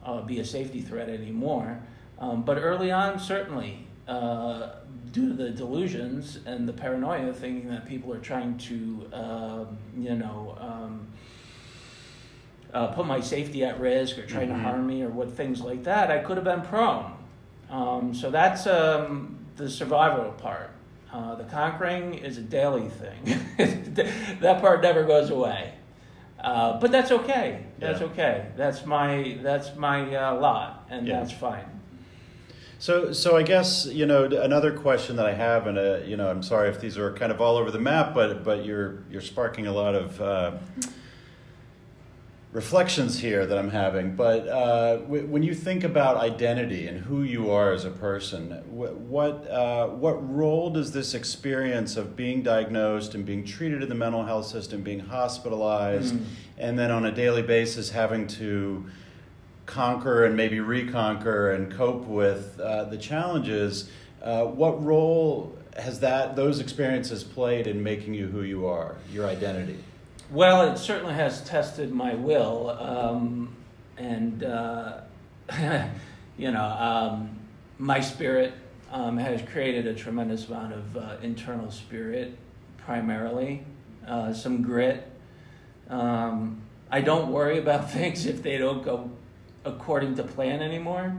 uh, 0.04 0.20
be 0.22 0.40
a 0.40 0.44
safety 0.44 0.80
threat 0.80 1.08
anymore. 1.08 1.80
Um, 2.18 2.42
but 2.42 2.58
early 2.58 2.90
on, 2.92 3.18
certainly, 3.18 3.86
uh, 4.06 4.70
due 5.12 5.28
to 5.28 5.34
the 5.34 5.50
delusions 5.50 6.38
and 6.46 6.68
the 6.68 6.72
paranoia, 6.72 7.32
thinking 7.32 7.68
that 7.70 7.86
people 7.86 8.12
are 8.12 8.18
trying 8.20 8.56
to, 8.58 9.08
uh, 9.12 9.64
you 9.98 10.14
know, 10.14 10.56
um, 10.60 11.06
uh, 12.72 12.88
put 12.88 13.06
my 13.06 13.20
safety 13.20 13.64
at 13.64 13.78
risk 13.80 14.18
or 14.18 14.26
trying 14.26 14.48
Mhm. 14.48 14.56
to 14.56 14.58
harm 14.62 14.86
me 14.86 15.02
or 15.02 15.08
what 15.08 15.30
things 15.30 15.60
like 15.60 15.84
that, 15.84 16.10
I 16.10 16.18
could 16.18 16.36
have 16.36 16.44
been 16.44 16.62
prone. 16.62 17.12
Um, 17.70 18.14
so 18.14 18.30
that's 18.30 18.66
um, 18.66 19.38
the 19.56 19.70
survival 19.70 20.32
part. 20.32 20.70
Uh, 21.12 21.36
the 21.36 21.44
conquering 21.44 22.14
is 22.14 22.38
a 22.38 22.42
daily 22.42 22.88
thing. 22.88 23.38
that 24.40 24.60
part 24.60 24.82
never 24.82 25.04
goes 25.04 25.30
away. 25.30 25.72
Uh, 26.44 26.78
but 26.78 26.92
that's 26.92 27.10
okay. 27.10 27.64
That's 27.78 28.00
Yeah. 28.00 28.06
okay. 28.08 28.46
That's 28.54 28.84
my 28.84 29.38
that's 29.42 29.74
my 29.76 30.14
uh, 30.14 30.34
lot, 30.38 30.86
and 30.90 31.08
Yeah. 31.08 31.20
that's 31.20 31.32
fine. 31.32 31.64
So, 32.78 33.12
so 33.12 33.34
I 33.34 33.42
guess 33.42 33.86
you 33.86 34.04
know 34.04 34.24
another 34.24 34.72
question 34.72 35.16
that 35.16 35.24
I 35.24 35.32
have, 35.32 35.66
and 35.66 35.78
uh, 35.78 35.98
you 36.04 36.18
know, 36.18 36.28
I'm 36.28 36.42
sorry 36.42 36.68
if 36.68 36.80
these 36.80 36.98
are 36.98 37.12
kind 37.14 37.32
of 37.32 37.40
all 37.40 37.56
over 37.56 37.70
the 37.70 37.78
map, 37.78 38.12
but 38.14 38.44
but 38.44 38.64
you're 38.66 39.04
you're 39.10 39.22
sparking 39.22 39.66
a 39.66 39.72
lot 39.72 39.94
of 39.94 40.20
uh, 40.20 40.50
reflections 42.54 43.18
here 43.18 43.44
that 43.44 43.58
I'm 43.58 43.70
having. 43.70 44.14
But 44.14 44.48
uh, 44.48 44.96
w- 44.98 45.26
when 45.26 45.42
you 45.42 45.54
think 45.54 45.82
about 45.84 46.16
identity 46.16 46.86
and 46.86 46.98
who 47.04 47.22
you 47.24 47.50
are 47.50 47.72
as 47.72 47.84
a 47.84 47.90
person, 47.90 48.52
wh- 48.70 48.96
what 49.10 49.46
uh, 49.50 49.88
what 49.88 50.16
role 50.34 50.70
does 50.70 50.92
this 50.92 51.12
experience 51.14 51.96
of 51.96 52.16
being 52.16 52.42
diagnosed 52.42 53.14
and 53.14 53.26
being 53.26 53.44
treated 53.44 53.82
in 53.82 53.88
the 53.88 53.94
mental 53.96 54.24
health 54.24 54.46
system, 54.46 54.80
being 54.82 55.00
hospitalized, 55.00 56.14
Mm. 56.14 56.24
and 56.56 56.78
then 56.78 56.90
on 56.92 57.04
a 57.04 57.10
daily 57.12 57.42
basis 57.42 57.90
having 57.90 58.26
to 58.28 58.86
conquer 59.66 60.24
and 60.24 60.36
maybe 60.36 60.60
reconquer 60.60 61.50
and 61.52 61.72
cope 61.72 62.06
with 62.06 62.60
uh, 62.60 62.84
the 62.84 62.96
challenges. 62.98 63.90
Uh, 64.22 64.44
what 64.44 64.82
role 64.82 65.56
has 65.76 65.98
that 66.00 66.36
those 66.36 66.60
experiences 66.60 67.24
played 67.24 67.66
in 67.66 67.82
making 67.82 68.14
you 68.14 68.28
who 68.28 68.42
you 68.42 68.66
are, 68.66 68.96
your 69.12 69.26
identity? 69.26 69.76
Well, 70.30 70.62
it 70.72 70.78
certainly 70.78 71.12
has 71.12 71.42
tested 71.42 71.92
my 71.92 72.14
will, 72.14 72.70
um, 72.70 73.54
and 73.98 74.42
uh, 74.42 75.02
you 76.38 76.50
know, 76.50 76.64
um, 76.64 77.38
my 77.78 78.00
spirit 78.00 78.54
um, 78.90 79.18
has 79.18 79.42
created 79.42 79.86
a 79.86 79.94
tremendous 79.94 80.48
amount 80.48 80.72
of 80.72 80.96
uh, 80.96 81.16
internal 81.20 81.70
spirit, 81.70 82.38
primarily, 82.78 83.66
uh, 84.08 84.32
some 84.32 84.62
grit. 84.62 85.06
Um, 85.90 86.62
I 86.90 87.02
don't 87.02 87.30
worry 87.30 87.58
about 87.58 87.90
things 87.92 88.24
if 88.24 88.42
they 88.42 88.56
don't 88.56 88.82
go 88.82 89.10
according 89.66 90.14
to 90.16 90.22
plan 90.22 90.62
anymore, 90.62 91.14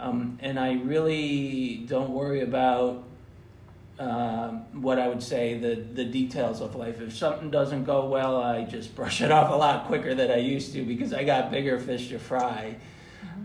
um, 0.00 0.38
and 0.42 0.58
I 0.58 0.72
really 0.72 1.84
don't 1.86 2.10
worry 2.10 2.40
about 2.40 3.04
um, 3.98 4.82
what 4.82 4.98
I 4.98 5.08
would 5.08 5.22
say 5.22 5.58
the 5.58 5.76
the 5.76 6.04
details 6.04 6.60
of 6.60 6.74
life. 6.74 7.00
If 7.00 7.16
something 7.16 7.50
doesn't 7.50 7.84
go 7.84 8.06
well, 8.06 8.42
I 8.42 8.64
just 8.64 8.94
brush 8.94 9.20
it 9.20 9.30
off 9.38 9.52
a 9.52 9.56
lot 9.56 9.86
quicker 9.86 10.14
than 10.14 10.30
I 10.30 10.38
used 10.38 10.72
to 10.72 10.84
because 10.84 11.12
I 11.12 11.24
got 11.24 11.50
bigger 11.50 11.78
fish 11.78 12.08
to 12.08 12.18
fry 12.18 12.76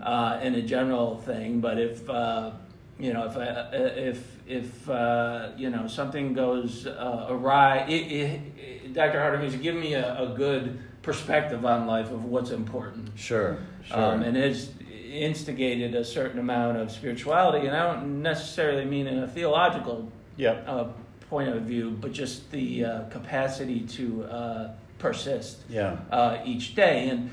uh, 0.02 0.40
in 0.42 0.56
a 0.56 0.62
general 0.62 1.18
thing. 1.18 1.62
But 1.62 1.80
if 1.80 2.10
uh, 2.10 2.52
you 2.98 3.14
know 3.14 3.26
if 3.26 3.38
I, 3.38 3.46
uh, 3.46 3.70
if 3.74 4.38
if 4.48 4.90
uh, 4.90 5.52
you 5.56 5.70
know 5.70 5.88
something 5.88 6.34
goes 6.34 6.88
uh, 6.88 7.28
awry, 7.30 7.86
it, 7.88 8.12
it, 8.12 8.42
it, 8.58 8.94
Dr. 8.94 9.20
Hardiman 9.20 9.52
has 9.52 9.60
given 9.62 9.80
me 9.80 9.94
a, 9.94 10.20
a 10.20 10.34
good 10.36 10.80
perspective 11.04 11.64
on 11.66 11.86
life 11.86 12.12
of 12.12 12.26
what's 12.26 12.52
important. 12.52 13.12
Sure, 13.16 13.60
sure. 13.86 13.98
Um, 13.98 14.24
and 14.24 14.36
it's 14.36 14.70
instigated 15.12 15.96
a 15.96 16.04
certain 16.04 16.40
amount 16.40 16.78
of 16.78 16.92
spirituality, 16.92 17.68
and 17.68 17.76
I 17.76 17.94
don't 17.94 18.22
necessarily 18.22 18.86
mean 18.86 19.08
in 19.08 19.20
a 19.20 19.28
theological 19.28 20.12
yep. 20.40 20.64
uh, 20.68 20.86
point 21.30 21.50
of 21.50 21.64
view, 21.64 21.92
but 22.02 22.12
just 22.12 22.50
the 22.52 22.86
uh, 22.86 23.04
capacity 23.10 23.82
to 23.82 24.24
uh, 24.24 24.72
persist 24.98 25.60
Yeah. 25.70 25.98
uh, 26.12 26.40
each 26.44 26.74
day. 26.74 27.10
And, 27.10 27.32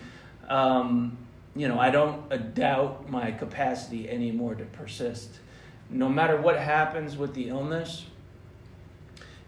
um, 0.49 1.17
you 1.55 1.69
know, 1.69 1.79
I 1.79 1.91
don't 1.91 2.31
uh, 2.31 2.37
doubt 2.37 3.09
my 3.09 3.31
capacity 3.31 4.11
anymore 4.11 4.55
to 4.57 4.65
persist. 4.65 5.31
No 5.89 6.09
matter 6.09 6.37
what 6.37 6.59
happens 6.59 7.17
with 7.17 7.33
the 7.35 7.49
illness, 7.49 8.05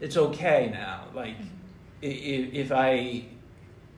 it's 0.00 0.16
okay 0.16 0.70
now. 0.72 1.04
Like, 1.14 1.34
if, 2.00 2.54
if 2.54 2.72
I 2.72 3.24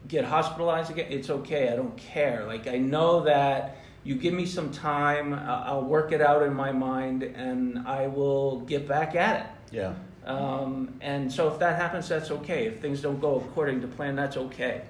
get 0.09 0.25
hospitalized 0.25 0.91
again, 0.91 1.07
it's 1.11 1.31
okay. 1.31 1.69
I 1.69 1.77
don't 1.77 1.97
care. 1.97 2.47
Like, 2.47 2.67
I 2.67 2.79
know 2.79 3.25
that 3.25 3.77
you 4.05 4.15
give 4.15 4.33
me 4.35 4.47
some 4.47 4.71
time, 4.73 5.35
I'll 5.35 5.85
work 5.85 6.13
it 6.13 6.21
out 6.21 6.43
in 6.43 6.55
my 6.55 6.73
mind, 6.73 7.23
and 7.23 7.87
I 7.87 8.07
will 8.07 8.61
get 8.61 8.89
back 8.89 9.15
at 9.15 9.41
it. 9.41 9.75
Yeah. 9.77 9.95
Um, 10.25 10.95
and 11.01 11.33
so 11.33 11.49
if 11.49 11.59
that 11.59 11.77
happens, 11.77 12.09
that's 12.09 12.31
okay. 12.31 12.67
If 12.67 12.81
things 12.81 13.01
don't 13.03 13.21
go 13.21 13.37
according 13.37 13.81
to 13.83 13.87
plan, 13.87 14.17
that's 14.17 14.37
okay. 14.37 14.83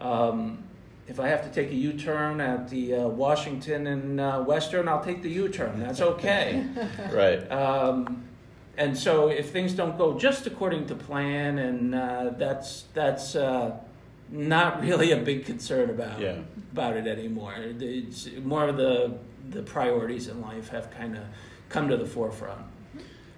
Um, 0.00 0.64
if 1.08 1.20
I 1.20 1.28
have 1.28 1.42
to 1.44 1.50
take 1.50 1.70
a 1.70 1.74
U-turn 1.74 2.40
at 2.40 2.68
the 2.68 2.94
uh, 2.94 3.08
Washington 3.08 3.86
and 3.86 4.20
uh, 4.20 4.42
Western, 4.42 4.88
I'll 4.88 5.04
take 5.04 5.22
the 5.22 5.30
U-turn. 5.30 5.80
That's 5.80 6.00
okay. 6.00 6.66
Right. 7.12 7.50
um, 7.50 8.24
and 8.78 8.96
so 8.96 9.28
if 9.28 9.50
things 9.50 9.72
don't 9.72 9.96
go 9.96 10.18
just 10.18 10.46
according 10.46 10.86
to 10.88 10.94
plan, 10.94 11.58
and 11.58 11.94
uh, 11.94 12.30
that's 12.36 12.84
that's 12.92 13.34
uh, 13.34 13.78
not 14.30 14.82
really 14.82 15.12
a 15.12 15.16
big 15.16 15.44
concern 15.44 15.90
about 15.90 16.20
Yeah. 16.20 16.36
about 16.72 16.96
it 16.96 17.06
anymore. 17.06 17.54
It's 17.58 18.28
more 18.42 18.68
of 18.68 18.76
the 18.76 19.12
the 19.50 19.62
priorities 19.62 20.26
in 20.28 20.40
life 20.40 20.68
have 20.70 20.90
kind 20.90 21.16
of 21.16 21.22
come 21.68 21.88
to 21.88 21.96
the 21.96 22.06
forefront. 22.06 22.62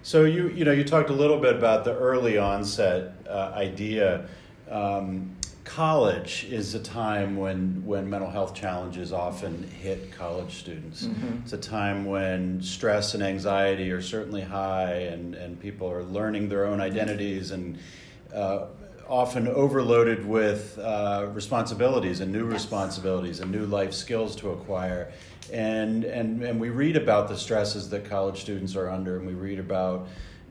So 0.01 0.23
you 0.25 0.47
you 0.49 0.65
know 0.65 0.71
you 0.71 0.83
talked 0.83 1.09
a 1.09 1.13
little 1.13 1.37
bit 1.39 1.55
about 1.55 1.83
the 1.85 1.95
early 1.95 2.37
onset 2.37 3.13
uh, 3.29 3.51
idea. 3.55 4.25
Um, 4.69 5.35
college 5.65 6.47
is 6.49 6.73
a 6.73 6.79
time 6.79 7.37
when 7.37 7.83
when 7.85 8.09
mental 8.09 8.29
health 8.31 8.55
challenges 8.55 9.13
often 9.13 9.63
hit 9.63 10.11
college 10.11 10.55
students. 10.55 11.05
Mhm. 11.05 11.43
It's 11.43 11.53
a 11.53 11.57
time 11.57 12.05
when 12.05 12.61
stress 12.63 13.13
and 13.13 13.21
anxiety 13.21 13.91
are 13.91 14.01
certainly 14.01 14.41
high, 14.41 14.93
and 15.13 15.35
and 15.35 15.59
people 15.59 15.87
are 15.91 16.03
learning 16.03 16.49
their 16.49 16.65
own 16.65 16.81
identities 16.81 17.51
and. 17.51 17.77
Uh, 18.33 18.65
often 19.09 19.47
overloaded 19.47 20.25
with 20.25 20.77
uh, 20.77 21.27
responsibilities 21.33 22.21
and 22.21 22.31
new 22.31 22.45
Yes. 22.45 22.53
responsibilities 22.53 23.39
and 23.39 23.51
new 23.51 23.65
life 23.65 23.93
skills 23.93 24.35
to 24.37 24.51
acquire. 24.51 25.11
And, 25.51 26.03
and, 26.05 26.43
and 26.43 26.59
we 26.59 26.69
read 26.69 26.95
about 26.95 27.27
the 27.27 27.35
stresses 27.35 27.89
that 27.89 28.05
college 28.05 28.39
students 28.39 28.75
are 28.75 28.87
under, 28.87 29.17
and 29.17 29.25
we 29.25 29.33
read 29.33 29.57
about 29.57 30.07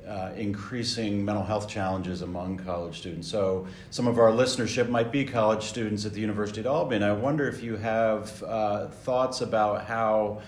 uh, 0.06 0.32
increasing 0.36 1.24
mental 1.24 1.44
health 1.44 1.68
challenges 1.68 2.22
among 2.22 2.56
college 2.58 2.98
students. 2.98 3.28
So, 3.28 3.66
some 3.90 4.08
of 4.08 4.18
our 4.18 4.30
listenership 4.32 4.88
might 4.88 5.12
be 5.12 5.24
college 5.24 5.62
students 5.64 6.04
at 6.04 6.14
the 6.14 6.20
University 6.20 6.60
of 6.60 6.66
Albany. 6.66 6.96
And 6.96 7.04
I 7.04 7.12
wonder 7.12 7.46
if 7.46 7.62
you 7.62 7.76
have 7.76 8.42
uh, 8.42 8.88
thoughts 8.88 9.40
about 9.42 9.84
how 9.84 10.40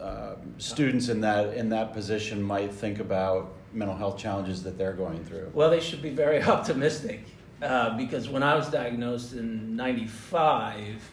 uh, 0.00 0.36
students 0.58 1.08
in 1.08 1.20
that, 1.22 1.54
in 1.54 1.68
that 1.70 1.92
position 1.92 2.42
might 2.42 2.72
think 2.72 3.00
about 3.00 3.52
mental 3.72 3.96
health 3.96 4.16
challenges 4.16 4.62
that 4.62 4.78
they're 4.78 4.92
going 4.92 5.24
through. 5.24 5.50
Well, 5.52 5.70
they 5.70 5.80
should 5.80 6.00
be 6.00 6.10
very 6.10 6.42
optimistic 6.54 7.24
uh, 7.64 7.96
because 7.96 8.28
when 8.28 8.42
I 8.42 8.54
was 8.54 8.68
diagnosed 8.68 9.32
in 9.32 9.74
'95, 9.76 11.10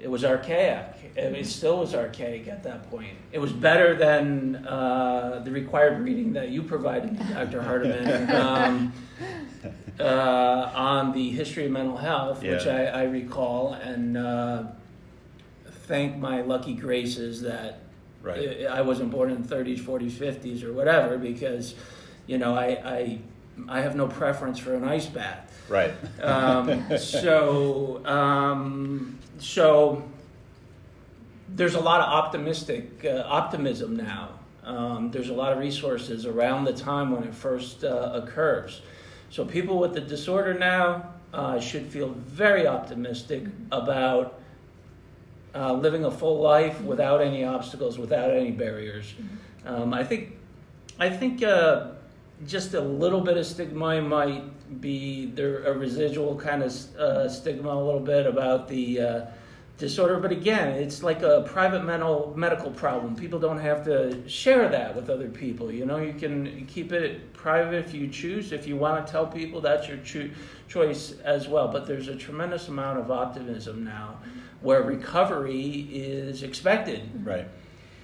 it 0.00 0.08
was 0.08 0.24
archaic. 0.24 1.12
It, 1.16 1.34
it 1.34 1.46
still 1.46 1.78
was 1.78 1.94
archaic 1.94 2.48
at 2.48 2.62
that 2.62 2.90
point. 2.90 3.16
It 3.32 3.38
was 3.38 3.52
better 3.52 3.94
than 3.94 4.56
uh, 4.66 5.42
the 5.44 5.50
required 5.50 6.00
reading 6.00 6.32
that 6.34 6.50
you 6.50 6.62
provided 6.62 7.18
me, 7.18 7.34
Dr. 7.34 7.62
Hardiman, 7.62 8.30
um, 8.34 8.92
uh, 9.98 10.72
on 10.74 11.12
the 11.12 11.30
history 11.30 11.66
of 11.66 11.72
mental 11.72 11.96
health, 11.96 12.42
which 12.42 12.66
I, 12.66 12.86
I 12.86 13.02
recall, 13.04 13.74
and 13.74 14.16
uh, 14.16 14.64
thank 15.86 16.16
my 16.16 16.42
lucky 16.42 16.74
graces 16.74 17.42
that 17.42 17.80
Right. 18.24 18.62
I 18.62 18.78
I 18.78 18.80
wasn't 18.80 19.10
born 19.10 19.30
in 19.30 19.42
the 19.42 19.54
30s, 19.54 19.80
40s, 19.80 20.12
50s, 20.12 20.64
or 20.64 20.72
whatever, 20.72 21.18
because, 21.18 21.74
you 22.26 22.38
know, 22.38 22.54
I, 22.54 22.68
I, 22.82 23.18
I 23.68 23.80
have 23.80 23.96
no 23.96 24.06
preference 24.08 24.58
for 24.58 24.74
an 24.74 24.84
ice 24.84 25.06
bath. 25.06 25.50
Right. 25.68 25.92
Um, 26.22 26.84
so, 26.98 28.04
um, 28.06 29.18
so 29.38 30.02
there's 31.48 31.74
a 31.74 31.80
lot 31.80 32.00
of 32.00 32.08
optimistic 32.08 33.04
uh, 33.04 33.24
optimism 33.26 33.96
now. 33.96 34.30
Um, 34.64 35.10
there's 35.10 35.28
a 35.28 35.34
lot 35.34 35.52
of 35.52 35.58
resources 35.58 36.26
around 36.26 36.64
the 36.64 36.72
time 36.72 37.10
when 37.10 37.22
it 37.24 37.34
first 37.34 37.84
uh, 37.84 38.10
occurs. 38.14 38.80
So 39.30 39.44
people 39.44 39.78
with 39.78 39.94
the 39.94 40.00
disorder 40.00 40.54
now, 40.54 41.14
uh, 41.34 41.58
should 41.58 41.86
feel 41.86 42.10
very 42.10 42.66
optimistic 42.66 43.44
about 43.72 44.40
uh, 45.54 45.72
living 45.72 46.04
a 46.04 46.10
full 46.10 46.40
life 46.40 46.80
without 46.80 47.20
any 47.20 47.44
obstacles, 47.44 47.98
without 47.98 48.30
any 48.30 48.52
barriers. 48.52 49.14
Um, 49.66 49.92
I 49.92 50.04
think, 50.04 50.36
I 50.98 51.10
think 51.10 51.42
uh, 51.42 51.88
just 52.46 52.74
a 52.74 52.80
little 52.80 53.20
bit 53.20 53.36
of 53.36 53.46
stigma 53.46 54.00
might 54.00 54.80
be 54.80 55.26
there 55.26 55.64
a 55.64 55.72
residual 55.72 56.36
kind 56.36 56.62
of 56.62 56.96
uh, 56.96 57.28
stigma 57.28 57.70
a 57.70 57.84
little 57.84 58.00
bit 58.00 58.26
about 58.26 58.68
the 58.68 59.00
uh, 59.00 59.26
disorder, 59.78 60.18
but 60.18 60.30
again, 60.30 60.68
it's 60.68 61.02
like 61.02 61.22
a 61.22 61.42
private 61.46 61.84
mental 61.84 62.32
medical 62.36 62.70
problem. 62.70 63.16
People 63.16 63.38
don't 63.38 63.58
have 63.58 63.84
to 63.84 64.26
share 64.28 64.68
that 64.68 64.94
with 64.94 65.10
other 65.10 65.28
people. 65.28 65.72
You 65.72 65.84
know, 65.84 65.98
you 65.98 66.12
can 66.12 66.66
keep 66.66 66.92
it 66.92 67.32
private 67.32 67.84
if 67.84 67.92
you 67.92 68.08
choose. 68.08 68.52
If 68.52 68.66
you 68.66 68.76
want 68.76 69.04
to 69.04 69.10
tell 69.10 69.26
people, 69.26 69.60
that's 69.60 69.88
your 69.88 69.98
cho- 69.98 70.30
choice 70.68 71.14
as 71.24 71.48
well. 71.48 71.68
But 71.68 71.86
there's 71.86 72.08
a 72.08 72.16
tremendous 72.16 72.68
amount 72.68 73.00
of 73.00 73.10
optimism 73.10 73.84
now, 73.84 74.18
where 74.60 74.82
recovery 74.82 75.88
is 75.90 76.42
expected. 76.42 77.02
Right. 77.24 77.48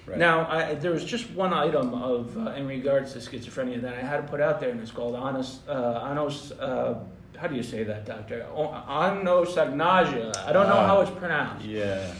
Right. 0.05 0.17
Now, 0.17 0.47
I, 0.49 0.73
there 0.75 0.91
was 0.91 1.05
just 1.05 1.29
one 1.31 1.53
item 1.53 1.93
of 1.93 2.35
uh, 2.37 2.51
in 2.51 2.67
regards 2.67 3.13
to 3.13 3.19
schizophrenia 3.19 3.81
that 3.81 3.93
I 3.93 4.01
had 4.01 4.17
to 4.17 4.23
put 4.23 4.41
out 4.41 4.59
there, 4.59 4.69
and 4.71 4.79
it's 4.81 4.91
called 4.91 5.15
anos, 5.15 5.59
uh, 5.67 6.07
anos 6.09 6.51
uh, 6.53 6.99
how 7.37 7.47
do 7.47 7.55
you 7.55 7.63
say 7.63 7.83
that, 7.83 8.05
doctor? 8.05 8.45
Anosognosia. 8.55 10.35
I 10.45 10.51
don't 10.53 10.67
know 10.67 10.75
Ah. 10.75 10.87
how 10.87 11.01
it's 11.01 11.11
pronounced. 11.11 11.65
Yeah. 11.65 12.13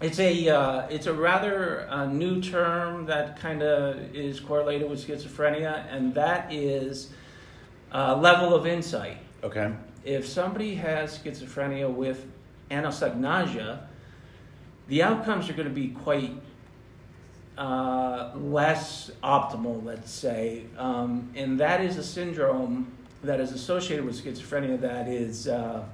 It's 0.00 0.18
a 0.18 0.48
uh, 0.48 0.86
it's 0.90 1.06
a 1.06 1.12
rather 1.14 1.88
uh, 1.88 2.06
new 2.06 2.40
term 2.42 3.06
that 3.06 3.38
kind 3.38 3.62
of 3.62 4.14
is 4.14 4.40
correlated 4.40 4.90
with 4.90 5.06
schizophrenia, 5.06 5.84
and 5.90 6.12
that 6.14 6.52
is 6.52 7.12
uh, 7.92 8.16
level 8.16 8.54
of 8.54 8.66
insight. 8.66 9.18
Okay. 9.44 9.72
If 10.04 10.26
somebody 10.26 10.74
has 10.74 11.18
schizophrenia 11.18 11.88
with 11.92 12.26
anosognosia, 12.70 13.80
the 14.88 15.02
outcomes 15.04 15.48
are 15.48 15.52
going 15.52 15.68
to 15.68 15.74
be 15.74 15.88
quite 15.88 16.32
uh, 17.62 18.32
less 18.34 19.12
optimal, 19.22 19.84
let's 19.84 20.10
say, 20.10 20.64
um, 20.76 21.30
and 21.36 21.60
that 21.60 21.80
is 21.80 21.96
a 21.96 22.02
syndrome 22.02 22.90
that 23.22 23.38
is 23.38 23.52
associated 23.52 24.04
with 24.04 24.20
schizophrenia 24.20 24.80
that 24.80 25.06
is 25.06 25.46
uh, 25.46 25.84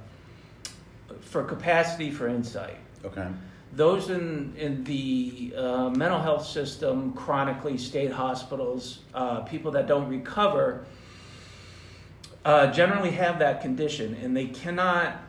for 1.21 1.43
capacity 1.43 2.09
for 2.09 2.27
insight 2.27 2.77
Okay. 3.05 3.27
those 3.75 4.09
in, 4.09 4.51
in 4.57 4.83
the 4.83 5.53
uh, 5.55 5.89
mental 5.91 6.19
health 6.19 6.43
system, 6.45 7.13
chronically, 7.13 7.77
state 7.77 8.11
hospitals, 8.11 9.01
uh, 9.13 9.41
people 9.41 9.69
that 9.71 9.85
don't 9.87 10.09
recover, 10.09 10.85
uh, 12.45 12.71
generally 12.71 13.11
have 13.11 13.37
that 13.37 13.61
condition 13.61 14.17
and 14.23 14.35
they 14.35 14.47
cannot 14.47 15.21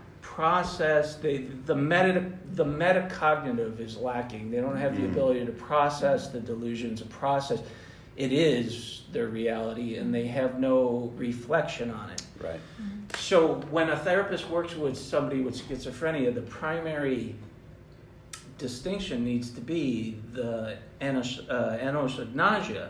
process 0.44 1.16
they, 1.16 1.37
the 1.66 1.74
meta 1.76 2.24
the 2.55 2.64
metacognitive 2.64 3.79
is 3.79 3.98
lacking 3.98 4.50
they 4.50 4.59
don't 4.59 4.76
have 4.76 4.96
the 4.96 5.03
Mm. 5.03 5.12
ability 5.12 5.44
to 5.44 5.53
process 5.53 6.29
the 6.29 6.40
delusions 6.40 7.00
to 7.03 7.07
process 7.09 7.61
it 8.16 8.33
is 8.33 9.03
their 9.12 9.29
reality 9.29 9.96
and 9.96 10.14
they 10.14 10.26
have 10.29 10.59
no 10.59 11.12
reflection 11.16 11.90
on 11.90 12.09
it 12.09 12.22
Right. 12.42 12.61
so 13.16 13.57
when 13.70 13.90
a 13.90 13.98
therapist 13.98 14.48
works 14.48 14.74
with 14.74 14.96
somebody 14.96 15.42
with 15.42 15.57
schizophrenia, 15.62 16.35
the 16.35 16.40
primary 16.40 17.35
distinction 18.57 19.22
needs 19.24 19.50
to 19.50 19.61
be 19.61 20.16
the 20.33 20.76
anos- 21.03 21.40
uh, 21.50 21.79
anosognosia. 21.83 22.88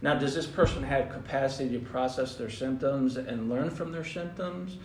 Now, 0.00 0.14
does 0.14 0.32
this 0.36 0.46
person 0.46 0.84
have 0.84 1.08
capacity 1.10 1.70
to 1.70 1.80
process 1.80 2.36
their 2.36 2.50
symptoms 2.50 3.16
and 3.16 3.48
learn 3.50 3.68
from 3.70 3.90
their 3.90 4.04
symptoms 4.04 4.76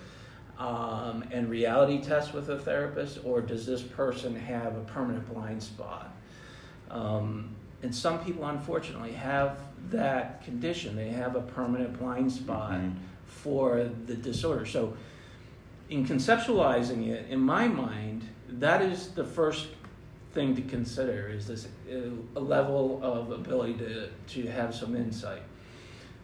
um, 0.63 1.25
and 1.29 1.49
reality 1.49 1.99
test 2.01 2.33
with 2.33 2.47
a 2.49 2.57
therapist, 2.57 3.19
or 3.25 3.41
does 3.41 3.65
this 3.65 3.81
person 3.81 4.33
have 4.33 4.77
a 4.77 4.81
permanent 4.81 5.31
blind 5.33 5.61
spot? 5.61 6.15
Um, 6.89 7.49
and 7.81 7.93
some 7.93 8.23
people, 8.23 8.45
unfortunately, 8.45 9.11
have 9.11 9.59
that 9.89 10.41
condition. 10.45 10.95
They 10.95 11.09
have 11.09 11.35
a 11.35 11.41
permanent 11.41 11.99
blind 11.99 12.31
spot 12.31 12.71
Mhm. 12.79 12.93
for 13.25 13.89
the 14.05 14.15
disorder. 14.15 14.65
So, 14.65 14.95
in 15.89 16.05
conceptualizing 16.05 17.09
it, 17.09 17.29
in 17.29 17.41
my 17.41 17.67
mind, 17.67 18.23
that 18.47 18.81
is 18.81 19.09
the 19.09 19.25
first 19.25 19.67
thing 20.31 20.55
to 20.55 20.61
consider 20.61 21.27
is 21.27 21.45
this 21.45 21.67
uh, 21.91 22.39
a 22.39 22.39
level 22.39 23.01
of 23.03 23.31
ability 23.31 23.73
to, 23.73 24.09
to 24.27 24.47
have 24.47 24.73
some 24.73 24.95
insight. 24.95 25.41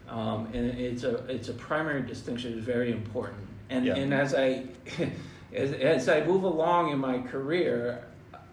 Um, 0.08 0.48
and 0.54 0.80
it's 0.80 1.04
a 1.04 1.16
it's 1.28 1.50
a 1.50 1.54
primary 1.54 2.04
distinction 2.04 2.54
is 2.58 2.64
very 2.64 2.92
important. 2.92 3.49
And 3.70 3.86
Yeah. 3.86 3.96
and 3.96 4.14
as 4.14 4.34
I 4.34 4.64
as, 5.54 5.74
as 5.74 6.10
I 6.10 6.24
move 6.26 6.44
along 6.44 6.92
in 6.92 7.00
my 7.00 7.20
career, 7.20 8.04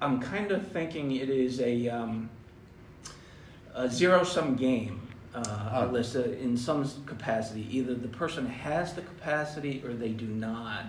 I'm 0.00 0.20
kind 0.20 0.50
of 0.50 0.66
thinking 0.68 1.12
it 1.12 1.30
is 1.30 1.60
a 1.60 1.88
um, 1.88 2.30
a 3.74 3.88
zero 3.88 4.24
sum 4.24 4.56
game. 4.56 5.00
Uh. 5.34 5.82
Alyssa, 5.86 6.40
in 6.40 6.56
some 6.56 6.88
capacity, 7.04 7.66
either 7.70 7.94
the 7.94 8.08
person 8.08 8.46
has 8.46 8.94
the 8.94 9.02
capacity 9.02 9.82
or 9.84 9.92
they 9.92 10.08
do 10.10 10.26
not. 10.26 10.86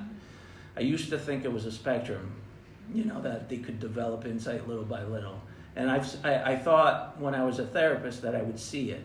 I 0.78 0.82
used 0.82 1.10
to 1.10 1.20
think 1.20 1.44
it 1.44 1.52
was 1.52 1.66
a 1.66 1.72
spectrum, 1.72 2.32
you 2.94 3.04
know, 3.04 3.20
that 3.22 3.50
they 3.50 3.58
could 3.58 3.80
develop 3.82 4.26
insight 4.26 4.66
little 4.68 4.86
by 4.86 5.04
little. 5.04 5.42
And 5.76 5.92
I've, 5.92 6.26
I, 6.26 6.54
I 6.54 6.56
thought 6.56 7.20
when 7.20 7.36
I 7.36 7.44
was 7.44 7.60
a 7.60 7.66
therapist 7.66 8.22
that 8.22 8.36
I 8.36 8.42
would 8.42 8.60
see 8.60 8.92
it. 8.92 9.04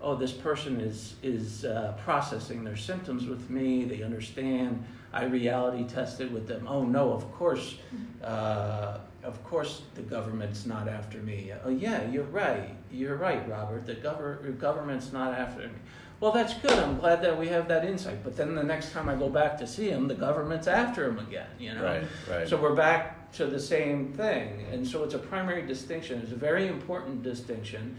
Oh, 0.00 0.14
this 0.14 0.32
person 0.32 0.80
is, 0.80 1.14
is 1.22 1.64
uh, 1.64 1.94
processing 2.04 2.64
their 2.64 2.76
symptoms 2.76 3.26
with 3.26 3.50
me, 3.50 3.84
they 3.84 4.02
understand. 4.02 4.84
I 5.12 5.24
reality 5.24 5.84
tested 5.84 6.32
with 6.32 6.46
them. 6.46 6.66
Oh, 6.68 6.84
no, 6.84 7.12
of 7.12 7.32
course, 7.32 7.76
uh, 8.22 8.98
of 9.24 9.42
course 9.44 9.82
the 9.94 10.02
government's 10.02 10.66
not 10.66 10.86
after 10.86 11.18
me. 11.18 11.52
Oh, 11.64 11.70
yeah, 11.70 12.08
you're 12.10 12.24
right. 12.24 12.74
You're 12.92 13.16
right, 13.16 13.48
Robert. 13.48 13.86
The 13.86 13.96
gover- 13.96 14.58
government's 14.58 15.12
not 15.12 15.34
after 15.34 15.62
me. 15.62 15.74
Well, 16.20 16.32
that's 16.32 16.54
good. 16.54 16.72
I'm 16.72 16.98
glad 16.98 17.22
that 17.22 17.38
we 17.38 17.48
have 17.48 17.68
that 17.68 17.84
insight. 17.84 18.24
But 18.24 18.36
then 18.36 18.54
the 18.54 18.62
next 18.62 18.92
time 18.92 19.08
I 19.08 19.14
go 19.14 19.28
back 19.28 19.56
to 19.58 19.66
see 19.66 19.88
him, 19.88 20.08
the 20.08 20.14
government's 20.14 20.66
after 20.66 21.08
him 21.08 21.18
again. 21.20 21.46
You 21.58 21.74
know. 21.74 21.84
Right. 21.84 22.04
Right. 22.28 22.48
So 22.48 22.56
we're 22.56 22.74
back 22.74 23.30
to 23.32 23.46
the 23.46 23.60
same 23.60 24.12
thing, 24.14 24.66
and 24.72 24.86
so 24.86 25.04
it's 25.04 25.14
a 25.14 25.18
primary 25.18 25.62
distinction. 25.66 26.20
It's 26.22 26.32
a 26.32 26.36
very 26.36 26.66
important 26.66 27.22
distinction, 27.22 27.96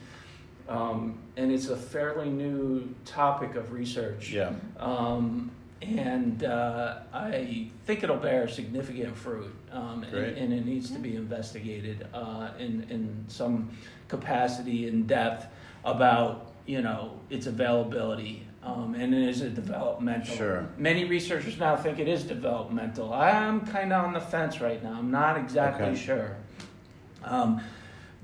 um, 0.70 1.18
and 1.36 1.52
it's 1.52 1.68
a 1.70 1.76
fairly 1.76 2.30
new 2.30 2.94
topic 3.04 3.56
of 3.56 3.72
research. 3.74 4.32
yeah. 4.32 4.54
Um, 4.80 5.52
and 5.82 6.44
uh, 6.44 7.00
I 7.14 7.70
think 7.86 8.04
it'll 8.04 8.18
bear 8.18 8.48
significant 8.50 9.16
fruit, 9.16 9.54
um, 9.72 10.04
and, 10.04 10.12
Great. 10.12 10.38
and 10.38 10.54
it 10.54 10.66
needs 10.66 10.92
to 10.92 11.00
be 11.00 11.16
investigated 11.16 12.06
uh, 12.14 12.50
in 12.60 12.86
in 12.90 13.24
some 13.30 13.70
capacity 14.10 14.88
in 14.90 15.08
depth 15.08 15.48
about 15.86 16.52
you 16.66 16.82
know 16.82 17.20
its 17.30 17.48
availability. 17.48 18.46
Um, 18.62 18.94
and 18.94 19.16
is 19.16 19.40
it 19.42 19.56
developmental? 19.56 20.36
Sure. 20.36 20.68
Many 20.78 21.06
researchers 21.06 21.58
now 21.58 21.78
think 21.78 21.98
it 21.98 22.10
is 22.10 22.24
developmental. 22.26 23.14
I'm 23.14 23.62
kind 23.66 23.94
of 23.94 24.04
on 24.04 24.12
the 24.12 24.20
fence 24.20 24.60
right 24.60 24.84
now. 24.84 24.92
I'm 24.92 25.12
not 25.12 25.38
exactly 25.38 25.86
Okay. 25.88 25.96
sure. 25.96 26.36
Um, 27.24 27.62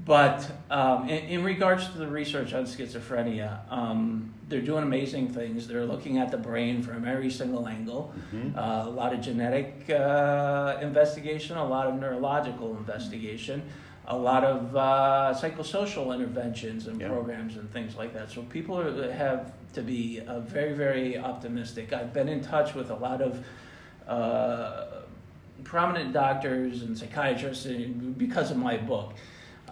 but 0.03 0.49
um, 0.69 1.07
in, 1.09 1.23
in 1.25 1.43
regards 1.43 1.87
to 1.89 1.97
the 1.97 2.07
research 2.07 2.53
on 2.53 2.65
schizophrenia, 2.65 3.59
um, 3.71 4.33
they're 4.49 4.61
doing 4.61 4.83
amazing 4.83 5.29
things. 5.29 5.67
They're 5.67 5.85
looking 5.85 6.17
at 6.17 6.29
the 6.31 6.37
brain 6.37 6.83
from 6.83 7.05
every 7.07 7.31
single 7.31 7.67
angle. 7.67 8.13
Mhm. 8.33 8.55
Uh, 8.57 8.87
a 8.87 8.89
lot 8.89 9.13
of 9.13 9.21
genetic 9.21 9.89
uh, 9.89 10.77
investigation, 10.81 11.57
a 11.57 11.65
lot 11.65 11.87
of 11.87 11.95
neurological 11.99 12.75
investigation, 12.77 13.63
a 14.07 14.15
lot 14.17 14.43
of 14.43 14.75
uh, 14.75 15.33
psychosocial 15.35 16.13
interventions 16.13 16.85
and 16.87 16.99
Yeah. 17.01 17.07
programs 17.07 17.55
and 17.57 17.71
things 17.71 17.95
like 17.95 18.13
that. 18.13 18.29
So 18.29 18.41
people 18.43 18.77
are, 18.79 19.11
have 19.11 19.53
to 19.73 19.81
be 19.81 20.21
uh, 20.27 20.41
very, 20.41 20.73
very 20.73 21.17
optimistic. 21.17 21.91
I've 21.93 22.13
been 22.13 22.27
in 22.29 22.41
touch 22.41 22.75
with 22.75 22.91
a 22.91 22.95
lot 22.95 23.21
of 23.21 23.43
uh, 24.07 24.85
prominent 25.63 26.13
doctors 26.13 26.83
and 26.83 26.95
psychiatrists 26.97 27.65
because 28.17 28.51
of 28.51 28.57
my 28.57 28.77
book. 28.77 29.13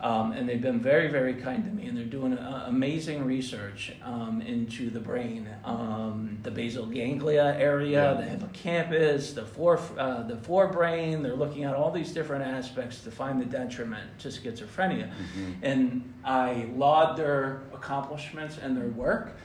Um, 0.04 0.34
and 0.34 0.50
they've 0.50 0.62
been 0.62 0.82
very, 0.82 1.08
very 1.08 1.34
kind 1.34 1.64
to 1.64 1.72
me, 1.72 1.86
and 1.86 1.98
they're 1.98 2.04
doing 2.04 2.34
uh, 2.38 2.66
amazing 2.68 3.24
research 3.24 3.94
um, 4.04 4.42
into 4.42 4.90
the 4.90 5.00
brain, 5.00 5.48
um, 5.64 6.40
the 6.44 6.52
basal 6.52 6.86
ganglia 6.86 7.56
area, 7.58 8.12
Yeah. 8.12 8.14
the 8.16 8.24
hippocampus, 8.24 9.32
the 9.32 9.46
fore, 9.46 9.80
uh, 9.98 10.24
the 10.24 10.36
forebrain. 10.36 11.24
They're 11.24 11.38
looking 11.38 11.64
at 11.64 11.74
all 11.74 11.90
these 11.90 12.12
different 12.12 12.44
aspects 12.44 13.00
to 13.06 13.12
find 13.12 13.40
the 13.40 13.46
detriment 13.46 14.20
to 14.20 14.28
schizophrenia. 14.28 15.08
Mhm. 15.10 15.54
And 15.62 16.14
I 16.26 16.68
laud 16.76 17.16
their 17.18 17.62
accomplishments 17.74 18.58
and 18.62 18.76
their 18.76 18.90
work. 18.90 19.38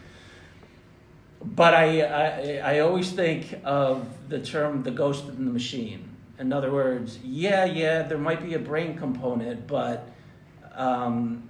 But 1.40 1.72
I, 1.72 2.00
I, 2.02 2.74
I 2.74 2.78
always 2.80 3.12
think 3.12 3.56
of 3.62 4.04
the 4.28 4.40
term 4.40 4.82
the 4.82 4.90
ghost 4.90 5.28
in 5.28 5.44
the 5.44 5.52
machine. 5.52 6.08
In 6.40 6.52
other 6.52 6.72
words, 6.72 7.20
yeah, 7.22 7.64
yeah, 7.64 8.02
there 8.02 8.18
might 8.18 8.42
be 8.44 8.54
a 8.54 8.58
brain 8.58 8.96
component, 8.98 9.68
but 9.68 10.08
um, 10.78 11.42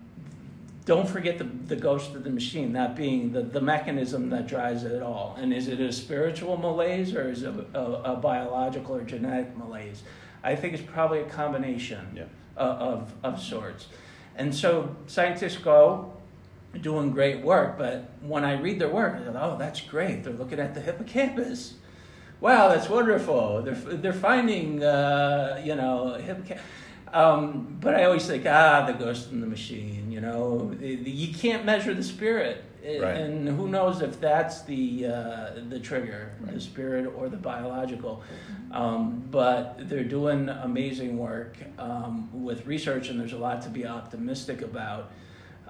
don't 0.85 1.09
forget 1.09 1.37
the, 1.37 1.45
the 1.45 1.77
ghost 1.77 2.15
of 2.15 2.25
the 2.25 2.31
machine, 2.31 2.73
that 2.73 2.97
being 2.97 3.33
the, 3.33 3.43
the 3.43 3.61
mechanism 3.61 4.31
that 4.31 4.47
drives 4.47 4.85
it 4.85 5.03
all. 5.03 5.37
And 5.39 5.53
is 5.53 5.69
it 5.69 5.81
a 5.81 5.93
spiritual 5.93 6.57
malaise 6.57 7.15
or 7.15 7.31
is 7.31 7.43
it 7.43 7.55
a, 7.75 7.79
a, 7.79 8.15
a 8.15 8.17
biological 8.17 8.97
or 8.97 9.03
genetic 9.03 9.55
malaise? 9.57 10.03
I 10.43 10.57
think 10.57 10.73
it's 10.73 10.83
probably 10.83 11.21
a 11.21 11.29
combination 11.29 12.09
Yeah. 12.15 12.23
of, 12.57 12.81
of, 12.81 13.35
of 13.35 13.41
sorts. 13.41 13.89
And 14.35 14.55
so 14.55 14.97
scientists 15.07 15.59
go 15.59 16.13
doing 16.81 17.11
great 17.11 17.45
work, 17.45 17.77
but 17.77 18.09
when 18.23 18.45
I 18.45 18.59
read 18.59 18.79
their 18.79 18.89
work, 18.89 19.15
I 19.15 19.25
go, 19.31 19.39
oh, 19.39 19.57
that's 19.59 19.83
great. 19.83 20.25
They're 20.25 20.33
looking 20.33 20.59
at 20.59 20.75
the 20.75 20.81
hippocampus. 20.81 21.75
Wow, 22.41 22.69
that's 22.69 22.89
wonderful. 22.89 23.63
They're, 23.63 23.75
they're 23.75 24.13
finding, 24.13 24.83
uh, 24.83 25.61
you 25.65 25.75
know, 25.75 26.15
hippocampus. 26.15 26.65
Um, 27.13 27.79
but 27.81 27.95
I 27.95 28.05
always 28.05 28.27
think, 28.27 28.45
ah, 28.47 28.85
the 28.87 28.93
ghost 28.93 29.33
in 29.33 29.41
the 29.41 29.47
machine, 29.47 30.11
you 30.13 30.21
know, 30.21 30.75
you 30.81 31.35
can't 31.35 31.65
measure 31.65 31.95
the 31.95 32.03
spirit. 32.03 32.65
Right. 32.85 33.17
And 33.17 33.49
who 33.49 33.69
knows 33.69 34.01
if 34.03 34.21
that's 34.21 34.63
the, 34.63 35.07
uh, 35.07 35.51
the 35.69 35.81
trigger, 35.81 36.33
the 36.41 36.61
spirit 36.61 37.13
or 37.17 37.29
the 37.29 37.37
biological. 37.37 38.23
Um, 38.71 39.25
but 39.31 39.89
they're 39.89 40.05
doing 40.05 40.49
amazing 40.49 41.19
work 41.19 41.57
um, 41.79 42.31
with 42.33 42.67
research, 42.67 43.09
and 43.09 43.21
there's 43.21 43.33
a 43.33 43.39
lot 43.39 43.63
to 43.63 43.69
be 43.69 43.87
optimistic 43.87 44.63
about. 44.63 45.11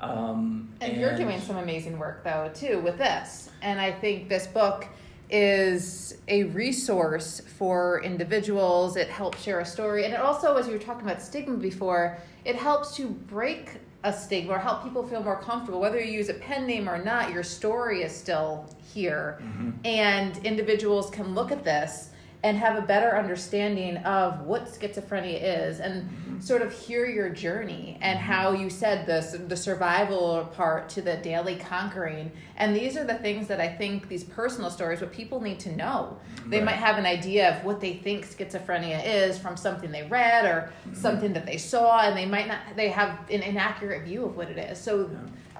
Um, 0.00 0.70
And, 0.80 0.96
you're 0.96 1.16
doing 1.16 1.40
some 1.40 1.56
amazing 1.56 1.98
work 1.98 2.22
though 2.22 2.50
too 2.54 2.80
with 2.80 2.98
this. 2.98 3.50
And 3.62 3.80
I 3.80 3.90
think 3.90 4.28
this 4.28 4.46
book 4.46 4.86
is 5.30 6.18
a 6.28 6.44
resource 6.44 7.40
for 7.58 8.02
individuals. 8.02 8.96
It 8.96 9.08
helps 9.08 9.42
share 9.42 9.60
a 9.60 9.64
story. 9.64 10.04
And 10.04 10.14
it 10.14 10.20
also, 10.20 10.56
as 10.56 10.66
you 10.66 10.72
were 10.72 10.78
talking 10.78 11.06
about 11.06 11.20
stigma 11.20 11.56
before, 11.56 12.18
it 12.44 12.56
helps 12.56 12.96
to 12.96 13.08
break 13.08 13.78
a 14.04 14.12
stigma 14.12 14.52
or 14.52 14.58
help 14.58 14.84
people 14.84 15.06
feel 15.06 15.22
more 15.22 15.40
comfortable. 15.40 15.80
Whether 15.80 16.00
you 16.00 16.12
use 16.12 16.28
a 16.28 16.34
pen 16.34 16.66
name 16.66 16.88
or 16.88 17.02
not, 17.02 17.32
your 17.32 17.42
story 17.42 18.02
is 18.02 18.14
still 18.14 18.68
here. 18.94 19.38
Mm-hmm. 19.42 19.70
And 19.84 20.38
individuals 20.44 21.10
can 21.10 21.34
look 21.34 21.50
at 21.50 21.64
this 21.64 22.10
and 22.44 22.56
have 22.56 22.76
a 22.76 22.86
better 22.86 23.16
understanding 23.16 23.96
of 23.98 24.42
what 24.42 24.66
schizophrenia 24.66 25.40
is 25.42 25.80
and 25.80 26.04
mm-hmm. 26.04 26.40
sort 26.40 26.62
of 26.62 26.72
hear 26.72 27.04
your 27.04 27.28
journey 27.28 27.98
and 28.00 28.16
mm-hmm. 28.18 28.30
how 28.30 28.52
you 28.52 28.70
said 28.70 29.06
this 29.06 29.36
the 29.48 29.56
survival 29.56 30.48
part 30.54 30.88
to 30.88 31.02
the 31.02 31.16
daily 31.16 31.56
conquering. 31.56 32.30
And 32.56 32.76
these 32.76 32.96
are 32.96 33.04
the 33.04 33.16
things 33.16 33.48
that 33.48 33.60
i 33.60 33.68
think 33.68 34.08
these 34.08 34.22
personal 34.22 34.70
stories 34.70 35.00
what 35.00 35.12
people 35.12 35.40
need 35.40 35.58
to 35.60 35.74
know. 35.74 36.16
They 36.46 36.58
Right. 36.58 36.66
might 36.66 36.76
have 36.76 36.96
an 36.96 37.06
idea 37.06 37.56
of 37.56 37.64
what 37.64 37.80
they 37.80 37.94
think 37.94 38.24
schizophrenia 38.24 39.04
is 39.04 39.36
from 39.36 39.56
something 39.56 39.90
they 39.90 40.06
read 40.06 40.44
or 40.44 40.70
mm-hmm. 40.86 40.94
something 40.94 41.32
that 41.32 41.44
they 41.44 41.58
saw 41.58 42.00
and 42.02 42.16
they 42.16 42.26
might 42.26 42.46
not 42.46 42.60
they 42.76 42.88
have 42.88 43.18
an 43.30 43.42
inaccurate 43.42 44.04
view 44.04 44.24
of 44.24 44.36
what 44.36 44.48
it 44.48 44.58
is. 44.58 44.78
So 44.80 45.10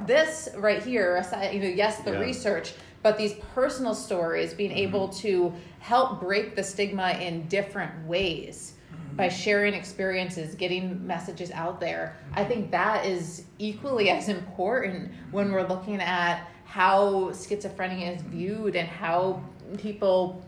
this 0.07 0.49
right 0.57 0.81
here 0.81 1.17
aside 1.17 1.53
you 1.53 1.61
know 1.61 1.67
yes 1.67 1.99
the 2.03 2.13
Yeah. 2.13 2.21
research 2.21 2.73
but 3.03 3.17
these 3.19 3.35
personal 3.55 3.95
stories 3.95 4.55
being 4.55 4.71
Mm-hmm. 4.71 4.79
able 4.89 5.09
to 5.09 5.53
help 5.81 6.21
break 6.21 6.57
the 6.57 6.63
stigma 6.63 7.11
in 7.21 7.47
different 7.49 8.07
ways 8.07 8.75
Mm-hmm. 8.95 9.17
by 9.17 9.29
sharing 9.29 9.75
experiences 9.75 10.55
getting 10.55 11.07
messages 11.07 11.51
out 11.51 11.79
there 11.79 12.17
i 12.33 12.43
think 12.43 12.71
that 12.71 13.05
is 13.05 13.45
equally 13.59 14.09
as 14.11 14.29
important 14.31 15.11
when 15.31 15.53
we're 15.53 15.67
looking 15.69 16.01
at 16.01 16.49
how 16.65 17.31
schizophrenia 17.33 18.17
is 18.17 18.23
viewed 18.23 18.75
and 18.77 18.89
how 18.89 19.43
people 19.77 20.43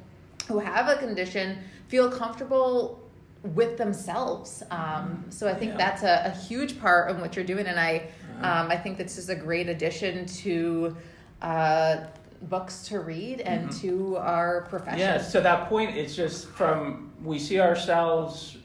who 0.49 0.59
have 0.59 0.89
a 0.89 0.97
condition 0.97 1.59
feel 1.89 2.11
comfortable 2.11 2.99
with 3.43 3.77
themselves 3.77 4.63
um, 4.71 5.23
so 5.29 5.47
i 5.47 5.55
think 5.55 5.73
Yeah. 5.73 5.77
that's 5.85 6.03
a, 6.03 6.23
a 6.27 6.31
huge 6.31 6.81
part 6.81 7.11
of 7.11 7.21
what 7.21 7.37
you're 7.37 7.45
doing 7.55 7.67
and 7.67 7.79
i 7.79 8.09
um, 8.41 8.71
i 8.71 8.77
think 8.77 8.97
this 8.97 9.19
is 9.19 9.29
a 9.29 9.35
great 9.37 9.69
addition 9.69 10.25
to 10.45 10.97
uh, 11.43 11.97
books 12.43 12.85
to 12.89 13.01
read 13.01 13.41
and 13.41 13.69
mm-hmm. 13.69 13.81
to 13.81 14.17
our 14.17 14.63
profession 14.63 14.99
Yes, 14.99 15.33
to 15.33 15.41
that 15.41 15.69
point, 15.69 15.97
it's 15.97 16.15
just 16.15 16.49
from 16.49 17.13
we 17.23 17.39
see 17.39 17.61
ourselves. 17.61 18.57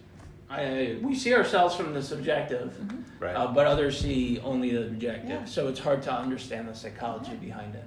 I, 0.49 0.97
we 1.01 1.15
see 1.15 1.33
ourselves 1.33 1.75
from 1.75 1.93
the 1.93 2.03
subjective, 2.03 2.73
mm-hmm. 2.73 3.23
Right. 3.23 3.35
uh, 3.35 3.47
but 3.47 3.65
others 3.67 3.99
see 3.99 4.39
only 4.39 4.71
the 4.71 4.87
objective. 4.87 5.29
Yeah. 5.29 5.45
So 5.45 5.67
it's 5.67 5.79
hard 5.79 6.03
to 6.03 6.13
understand 6.13 6.69
the 6.69 6.75
psychology 6.75 7.35
behind 7.35 7.75
it. 7.75 7.83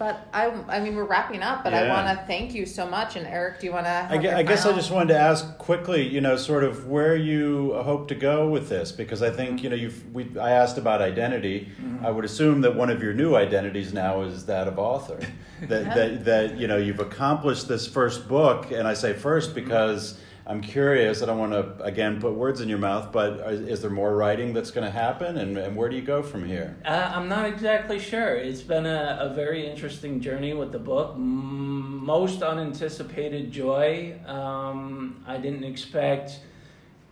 But 0.00 0.26
I, 0.32 0.46
I 0.46 0.80
mean, 0.80 0.96
we're 0.96 1.04
wrapping 1.04 1.42
up. 1.42 1.62
But 1.62 1.74
I 1.74 1.86
want 1.86 2.08
to 2.08 2.24
thank 2.24 2.54
you 2.54 2.64
so 2.64 2.88
much. 2.88 3.16
And 3.16 3.26
Eric, 3.26 3.60
do 3.60 3.66
you 3.66 3.72
want 3.72 3.84
to? 3.84 4.08
I, 4.08 4.16
gue- 4.16 4.30
I 4.30 4.42
guess 4.42 4.64
I 4.64 4.72
just 4.72 4.90
wanted 4.90 5.08
to 5.08 5.20
ask 5.20 5.58
quickly, 5.58 6.08
you 6.08 6.22
know, 6.22 6.36
sort 6.36 6.64
of 6.64 6.86
where 6.86 7.14
you 7.14 7.74
hope 7.74 8.08
to 8.08 8.14
go 8.14 8.48
with 8.48 8.70
this, 8.70 8.92
because 8.92 9.20
I 9.22 9.28
think 9.28 9.56
mm-hmm. 9.56 9.64
you 9.64 9.68
know 9.68 9.76
you've. 9.76 10.14
We, 10.14 10.38
I 10.38 10.52
asked 10.52 10.78
about 10.78 11.02
identity. 11.02 11.68
Mm-hmm. 11.78 12.06
I 12.06 12.10
would 12.10 12.24
assume 12.24 12.62
that 12.62 12.74
one 12.74 12.88
of 12.88 13.02
your 13.02 13.12
new 13.12 13.34
identities 13.34 13.92
now 13.92 14.22
is 14.22 14.46
that 14.46 14.68
of 14.68 14.78
author. 14.78 15.20
that, 15.68 15.94
that 15.94 16.24
that 16.24 16.56
you 16.56 16.66
know 16.66 16.78
you've 16.78 17.00
accomplished 17.00 17.68
this 17.68 17.86
first 17.86 18.26
book, 18.26 18.70
and 18.70 18.88
I 18.88 18.94
say 18.94 19.12
first 19.12 19.50
mm-hmm. 19.50 19.66
because 19.66 20.18
I'm 20.50 20.60
curious. 20.60 21.22
I 21.22 21.26
don't 21.26 21.38
want 21.38 21.52
to 21.52 21.80
again 21.84 22.20
put 22.20 22.34
words 22.34 22.60
in 22.60 22.68
your 22.68 22.78
mouth, 22.78 23.12
but 23.12 23.34
is, 23.52 23.60
is 23.60 23.82
there 23.82 23.90
more 23.90 24.16
writing 24.16 24.52
that's 24.52 24.72
going 24.72 24.84
to 24.84 24.90
happen, 24.90 25.36
and, 25.36 25.56
and 25.56 25.76
where 25.76 25.88
do 25.88 25.94
you 25.94 26.02
go 26.02 26.24
from 26.24 26.44
here? 26.44 26.76
Uh, 26.84 27.12
I'm 27.14 27.28
not 27.28 27.46
exactly 27.46 28.00
sure. 28.00 28.34
It's 28.34 28.60
been 28.60 28.84
a, 28.84 29.18
a 29.20 29.32
very 29.32 29.64
interesting 29.64 30.20
journey 30.20 30.52
with 30.52 30.72
the 30.72 30.80
book. 30.80 31.16
Most 31.16 32.42
unanticipated 32.42 33.52
joy. 33.52 34.18
Um, 34.26 35.22
I 35.24 35.36
didn't 35.36 35.62
expect 35.62 36.40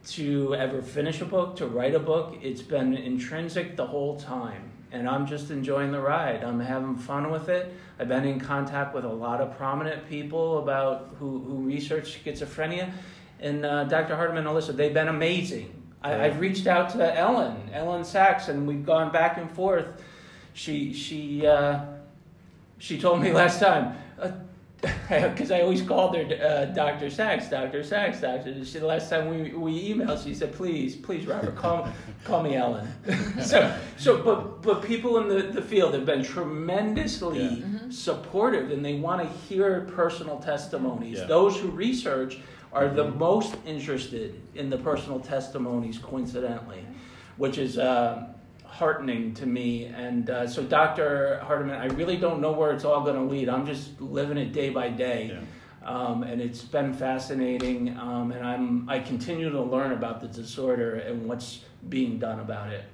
to 0.08 0.56
ever 0.56 0.82
finish 0.82 1.20
a 1.20 1.24
book, 1.24 1.54
to 1.56 1.66
write 1.68 1.94
a 1.94 2.00
book. 2.00 2.38
It's 2.42 2.62
been 2.62 2.96
intrinsic 2.96 3.76
the 3.76 3.86
whole 3.86 4.18
time. 4.18 4.72
And 4.90 5.08
I'm 5.08 5.26
just 5.26 5.50
enjoying 5.50 5.92
the 5.92 6.00
ride. 6.00 6.42
I'm 6.42 6.58
having 6.58 6.96
fun 6.96 7.30
with 7.30 7.50
it. 7.50 7.74
I've 8.00 8.08
been 8.08 8.24
in 8.24 8.40
contact 8.40 8.94
with 8.94 9.04
a 9.04 9.12
lot 9.12 9.40
of 9.40 9.56
prominent 9.56 10.08
people 10.08 10.58
about 10.58 11.14
who, 11.18 11.40
who 11.40 11.56
research 11.56 12.18
schizophrenia. 12.24 12.90
And 13.40 13.64
uh, 13.64 13.84
Dr. 13.84 14.16
Hardiman 14.16 14.46
and 14.46 14.56
Alyssa, 14.56 14.74
they've 14.74 14.94
been 14.94 15.08
amazing. 15.08 15.74
I, 16.02 16.26
I've 16.26 16.40
reached 16.40 16.66
out 16.66 16.90
to 16.90 16.98
Elyn, 16.98 17.72
Elyn 17.72 18.02
Saks, 18.02 18.48
and 18.48 18.66
we've 18.66 18.84
gone 18.86 19.10
back 19.12 19.36
and 19.36 19.50
forth. 19.50 19.86
She 20.54 20.92
she 20.92 21.46
uh, 21.46 21.84
she 22.78 22.98
told 23.00 23.20
me 23.20 23.32
last 23.42 23.60
time 23.60 23.96
because 25.08 25.50
I 25.50 25.62
always 25.62 25.82
called 25.82 26.16
her 26.16 26.22
uh, 26.22 26.66
Dr. 26.66 27.06
Saks, 27.06 27.50
Dr. 27.50 27.80
Saks, 27.80 28.20
Doctor. 28.20 28.64
She 28.64 28.78
the 28.78 28.86
last 28.86 29.10
time 29.10 29.28
we, 29.28 29.52
we 29.54 29.92
emailed, 29.92 30.22
she 30.22 30.34
said, 30.34 30.52
"Please, 30.52 30.94
please, 30.94 31.26
Robert, 31.26 31.56
call 31.56 31.88
call 32.24 32.42
me 32.44 32.54
Elyn." 32.54 32.86
so 33.42 33.76
so 33.96 34.22
but 34.22 34.62
but 34.62 34.82
people 34.84 35.18
in 35.18 35.28
the, 35.28 35.52
the 35.52 35.62
field 35.62 35.94
have 35.94 36.06
been 36.06 36.22
tremendously 36.22 37.38
Yeah. 37.40 37.48
Mm-hmm. 37.50 37.90
supportive, 37.90 38.70
and 38.70 38.84
they 38.84 38.94
want 38.94 39.20
to 39.22 39.28
hear 39.48 39.80
personal 39.94 40.38
testimonies. 40.38 41.18
Yeah. 41.18 41.24
Those 41.24 41.58
who 41.58 41.68
research 41.70 42.38
are 42.72 42.88
the 42.88 43.10
most 43.10 43.54
interested 43.66 44.40
in 44.54 44.70
the 44.70 44.78
personal 44.78 45.20
testimonies, 45.20 45.98
coincidentally, 45.98 46.84
which 47.36 47.58
is. 47.58 47.78
Uh, 47.78 48.28
heartening 48.78 49.34
to 49.34 49.46
me. 49.46 49.86
And 49.86 50.30
uh, 50.30 50.46
so, 50.46 50.62
Dr. 50.62 51.40
Hardiman, 51.42 51.74
I 51.74 51.86
really 51.86 52.16
don't 52.16 52.40
know 52.40 52.52
where 52.52 52.72
it's 52.72 52.84
all 52.84 53.02
going 53.02 53.16
to 53.16 53.22
lead. 53.22 53.48
I'm 53.48 53.66
just 53.66 54.00
living 54.00 54.38
it 54.38 54.52
day 54.52 54.70
by 54.70 54.88
day. 54.90 55.32
Yeah. 55.32 55.40
Um, 55.88 56.22
and 56.22 56.40
it's 56.40 56.62
been 56.62 56.92
fascinating, 56.92 57.96
um, 57.96 58.30
and 58.32 58.46
I'm 58.46 58.88
I 58.90 58.98
continue 58.98 59.48
to 59.48 59.62
learn 59.62 59.92
about 59.92 60.20
the 60.20 60.28
disorder 60.28 60.96
and 60.96 61.26
what's 61.26 61.64
being 61.88 62.18
done 62.18 62.40
about 62.40 62.70
it. 62.70 62.84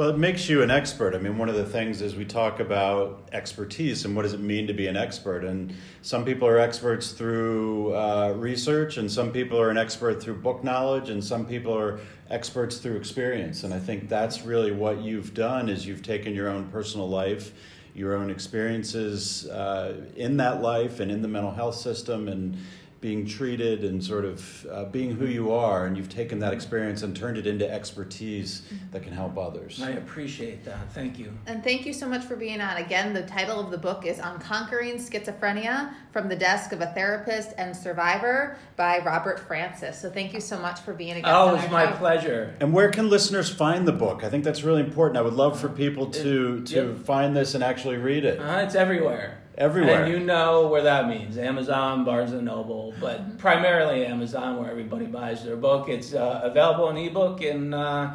Well, 0.00 0.08
it 0.08 0.16
makes 0.16 0.48
you 0.48 0.62
an 0.62 0.70
expert. 0.70 1.14
I 1.14 1.18
mean, 1.18 1.36
one 1.36 1.50
of 1.50 1.56
the 1.56 1.66
things 1.66 2.00
is 2.00 2.16
we 2.16 2.24
talk 2.24 2.58
about 2.58 3.28
expertise 3.32 4.06
and 4.06 4.16
what 4.16 4.22
does 4.22 4.32
it 4.32 4.40
mean 4.40 4.66
to 4.68 4.72
be 4.72 4.86
an 4.86 4.96
expert. 4.96 5.44
And 5.44 5.74
some 6.00 6.24
people 6.24 6.48
are 6.48 6.58
experts 6.58 7.12
through 7.12 7.94
uh, 7.94 8.32
research, 8.34 8.96
and 8.96 9.12
some 9.12 9.30
people 9.30 9.60
are 9.60 9.68
an 9.68 9.76
expert 9.76 10.22
through 10.22 10.36
book 10.36 10.64
knowledge, 10.64 11.10
and 11.10 11.22
some 11.22 11.44
people 11.44 11.76
are 11.76 12.00
experts 12.30 12.78
through 12.78 12.96
experience. 12.96 13.62
And 13.62 13.74
I 13.74 13.78
think 13.78 14.08
that's 14.08 14.40
really 14.40 14.72
what 14.72 15.02
you've 15.02 15.34
done 15.34 15.68
is 15.68 15.86
you've 15.86 16.02
taken 16.02 16.34
your 16.34 16.48
own 16.48 16.70
personal 16.70 17.06
life, 17.06 17.52
your 17.94 18.14
own 18.14 18.30
experiences 18.30 19.50
uh, 19.50 20.06
in 20.16 20.38
that 20.38 20.62
life 20.62 21.00
and 21.00 21.10
in 21.10 21.20
the 21.20 21.28
mental 21.28 21.52
health 21.52 21.74
system, 21.74 22.26
and 22.26 22.56
being 23.00 23.26
treated 23.26 23.82
and 23.82 24.04
sort 24.04 24.26
of 24.26 24.66
uh, 24.70 24.84
being 24.84 25.12
who 25.16 25.24
you 25.24 25.50
are, 25.52 25.86
and 25.86 25.96
you've 25.96 26.10
taken 26.10 26.38
that 26.38 26.52
experience 26.52 27.02
and 27.02 27.16
turned 27.16 27.38
it 27.38 27.46
into 27.46 27.66
expertise 27.70 28.62
that 28.90 29.02
can 29.02 29.12
help 29.12 29.38
others. 29.38 29.80
I 29.82 29.92
appreciate 29.92 30.64
that. 30.66 30.92
Thank 30.92 31.18
you. 31.18 31.32
And 31.46 31.64
thank 31.64 31.86
you 31.86 31.94
so 31.94 32.06
much 32.06 32.24
for 32.24 32.36
being 32.36 32.60
on. 32.60 32.76
Again, 32.76 33.14
the 33.14 33.22
title 33.22 33.58
of 33.58 33.70
the 33.70 33.78
book 33.78 34.04
is 34.04 34.20
On 34.20 34.38
Conquering 34.38 34.96
Schizophrenia 34.96 35.94
from 36.12 36.28
the 36.28 36.36
Desk 36.36 36.72
of 36.72 36.82
a 36.82 36.88
Therapist 36.88 37.52
and 37.56 37.74
Survivor 37.74 38.58
by 38.76 38.98
Robert 38.98 39.40
Francis. 39.40 39.98
So 39.98 40.10
thank 40.10 40.34
you 40.34 40.40
so 40.40 40.58
much 40.58 40.80
for 40.80 40.92
being 40.92 41.12
a 41.12 41.20
guest. 41.22 41.26
Oh, 41.34 41.48
on 41.48 41.54
it's 41.54 41.64
our 41.64 41.70
my 41.70 41.90
show. 41.90 41.96
pleasure. 41.96 42.54
And 42.60 42.72
where 42.74 42.90
can 42.90 43.08
listeners 43.08 43.48
find 43.48 43.88
the 43.88 43.92
book? 43.92 44.24
I 44.24 44.28
think 44.28 44.44
that's 44.44 44.62
really 44.62 44.82
important. 44.82 45.16
I 45.16 45.22
would 45.22 45.34
love 45.34 45.58
for 45.58 45.68
people 45.70 46.10
to 46.10 46.62
to 46.64 46.74
Yep. 46.88 46.98
find 47.06 47.34
this 47.34 47.54
and 47.54 47.64
actually 47.64 47.96
read 47.96 48.24
it. 48.26 48.38
Uh, 48.38 48.58
it's 48.64 48.74
everywhere. 48.74 49.39
Everywhere. 49.60 50.04
And 50.04 50.10
you 50.10 50.20
know 50.20 50.68
where 50.68 50.80
that 50.84 51.06
means 51.06 51.36
Amazon, 51.36 52.02
Barnes 52.02 52.32
and 52.32 52.46
Noble, 52.46 52.94
but 52.98 53.36
primarily 53.36 54.06
Amazon, 54.06 54.58
where 54.58 54.70
everybody 54.70 55.04
buys 55.04 55.44
their 55.44 55.56
book. 55.56 55.90
It's 55.90 56.14
uh, 56.14 56.40
available 56.42 56.88
in 56.88 56.96
ebook 56.96 57.42
and 57.42 57.74
uh, 57.74 58.12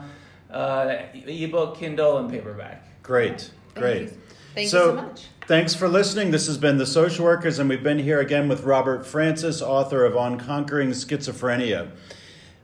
uh, 0.50 0.54
uh, 0.54 1.06
ebook, 1.14 1.78
Kindle, 1.78 2.18
and 2.18 2.32
paperback. 2.32 3.04
Great, 3.04 3.52
great. 3.76 4.10
Thank 4.10 4.12
you, 4.12 4.18
Thank 4.56 4.70
so, 4.70 4.86
you 4.86 4.98
so 4.98 5.04
much. 5.04 5.26
Thanks 5.48 5.76
for 5.76 5.88
listening. 5.88 6.32
This 6.32 6.48
has 6.48 6.58
been 6.58 6.80
The 6.80 6.88
Social 6.88 7.24
Workers, 7.24 7.60
and 7.60 7.70
we've 7.70 7.84
been 7.84 8.00
here 8.00 8.20
again 8.20 8.48
with 8.48 8.64
Robert 8.64 9.06
Francis, 9.06 9.62
author 9.62 10.04
of 10.04 10.18
On 10.18 10.40
Conquering 10.40 10.90
Schizophrenia. 10.90 11.92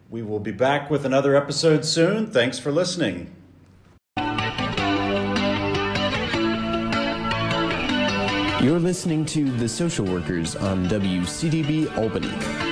We 0.10 0.24
will 0.24 0.40
be 0.40 0.52
back 0.52 0.90
with 0.90 1.06
another 1.06 1.36
episode 1.36 1.86
soon. 1.86 2.32
Thanks 2.32 2.58
for 2.58 2.72
listening. 2.72 3.36
You're 8.62 8.80
listening 8.80 9.26
to 9.26 9.52
The 9.58 9.68
Social 9.68 10.06
Workers 10.06 10.56
on 10.56 10.88
WCDB 10.88 11.98
Albany. 11.98 12.71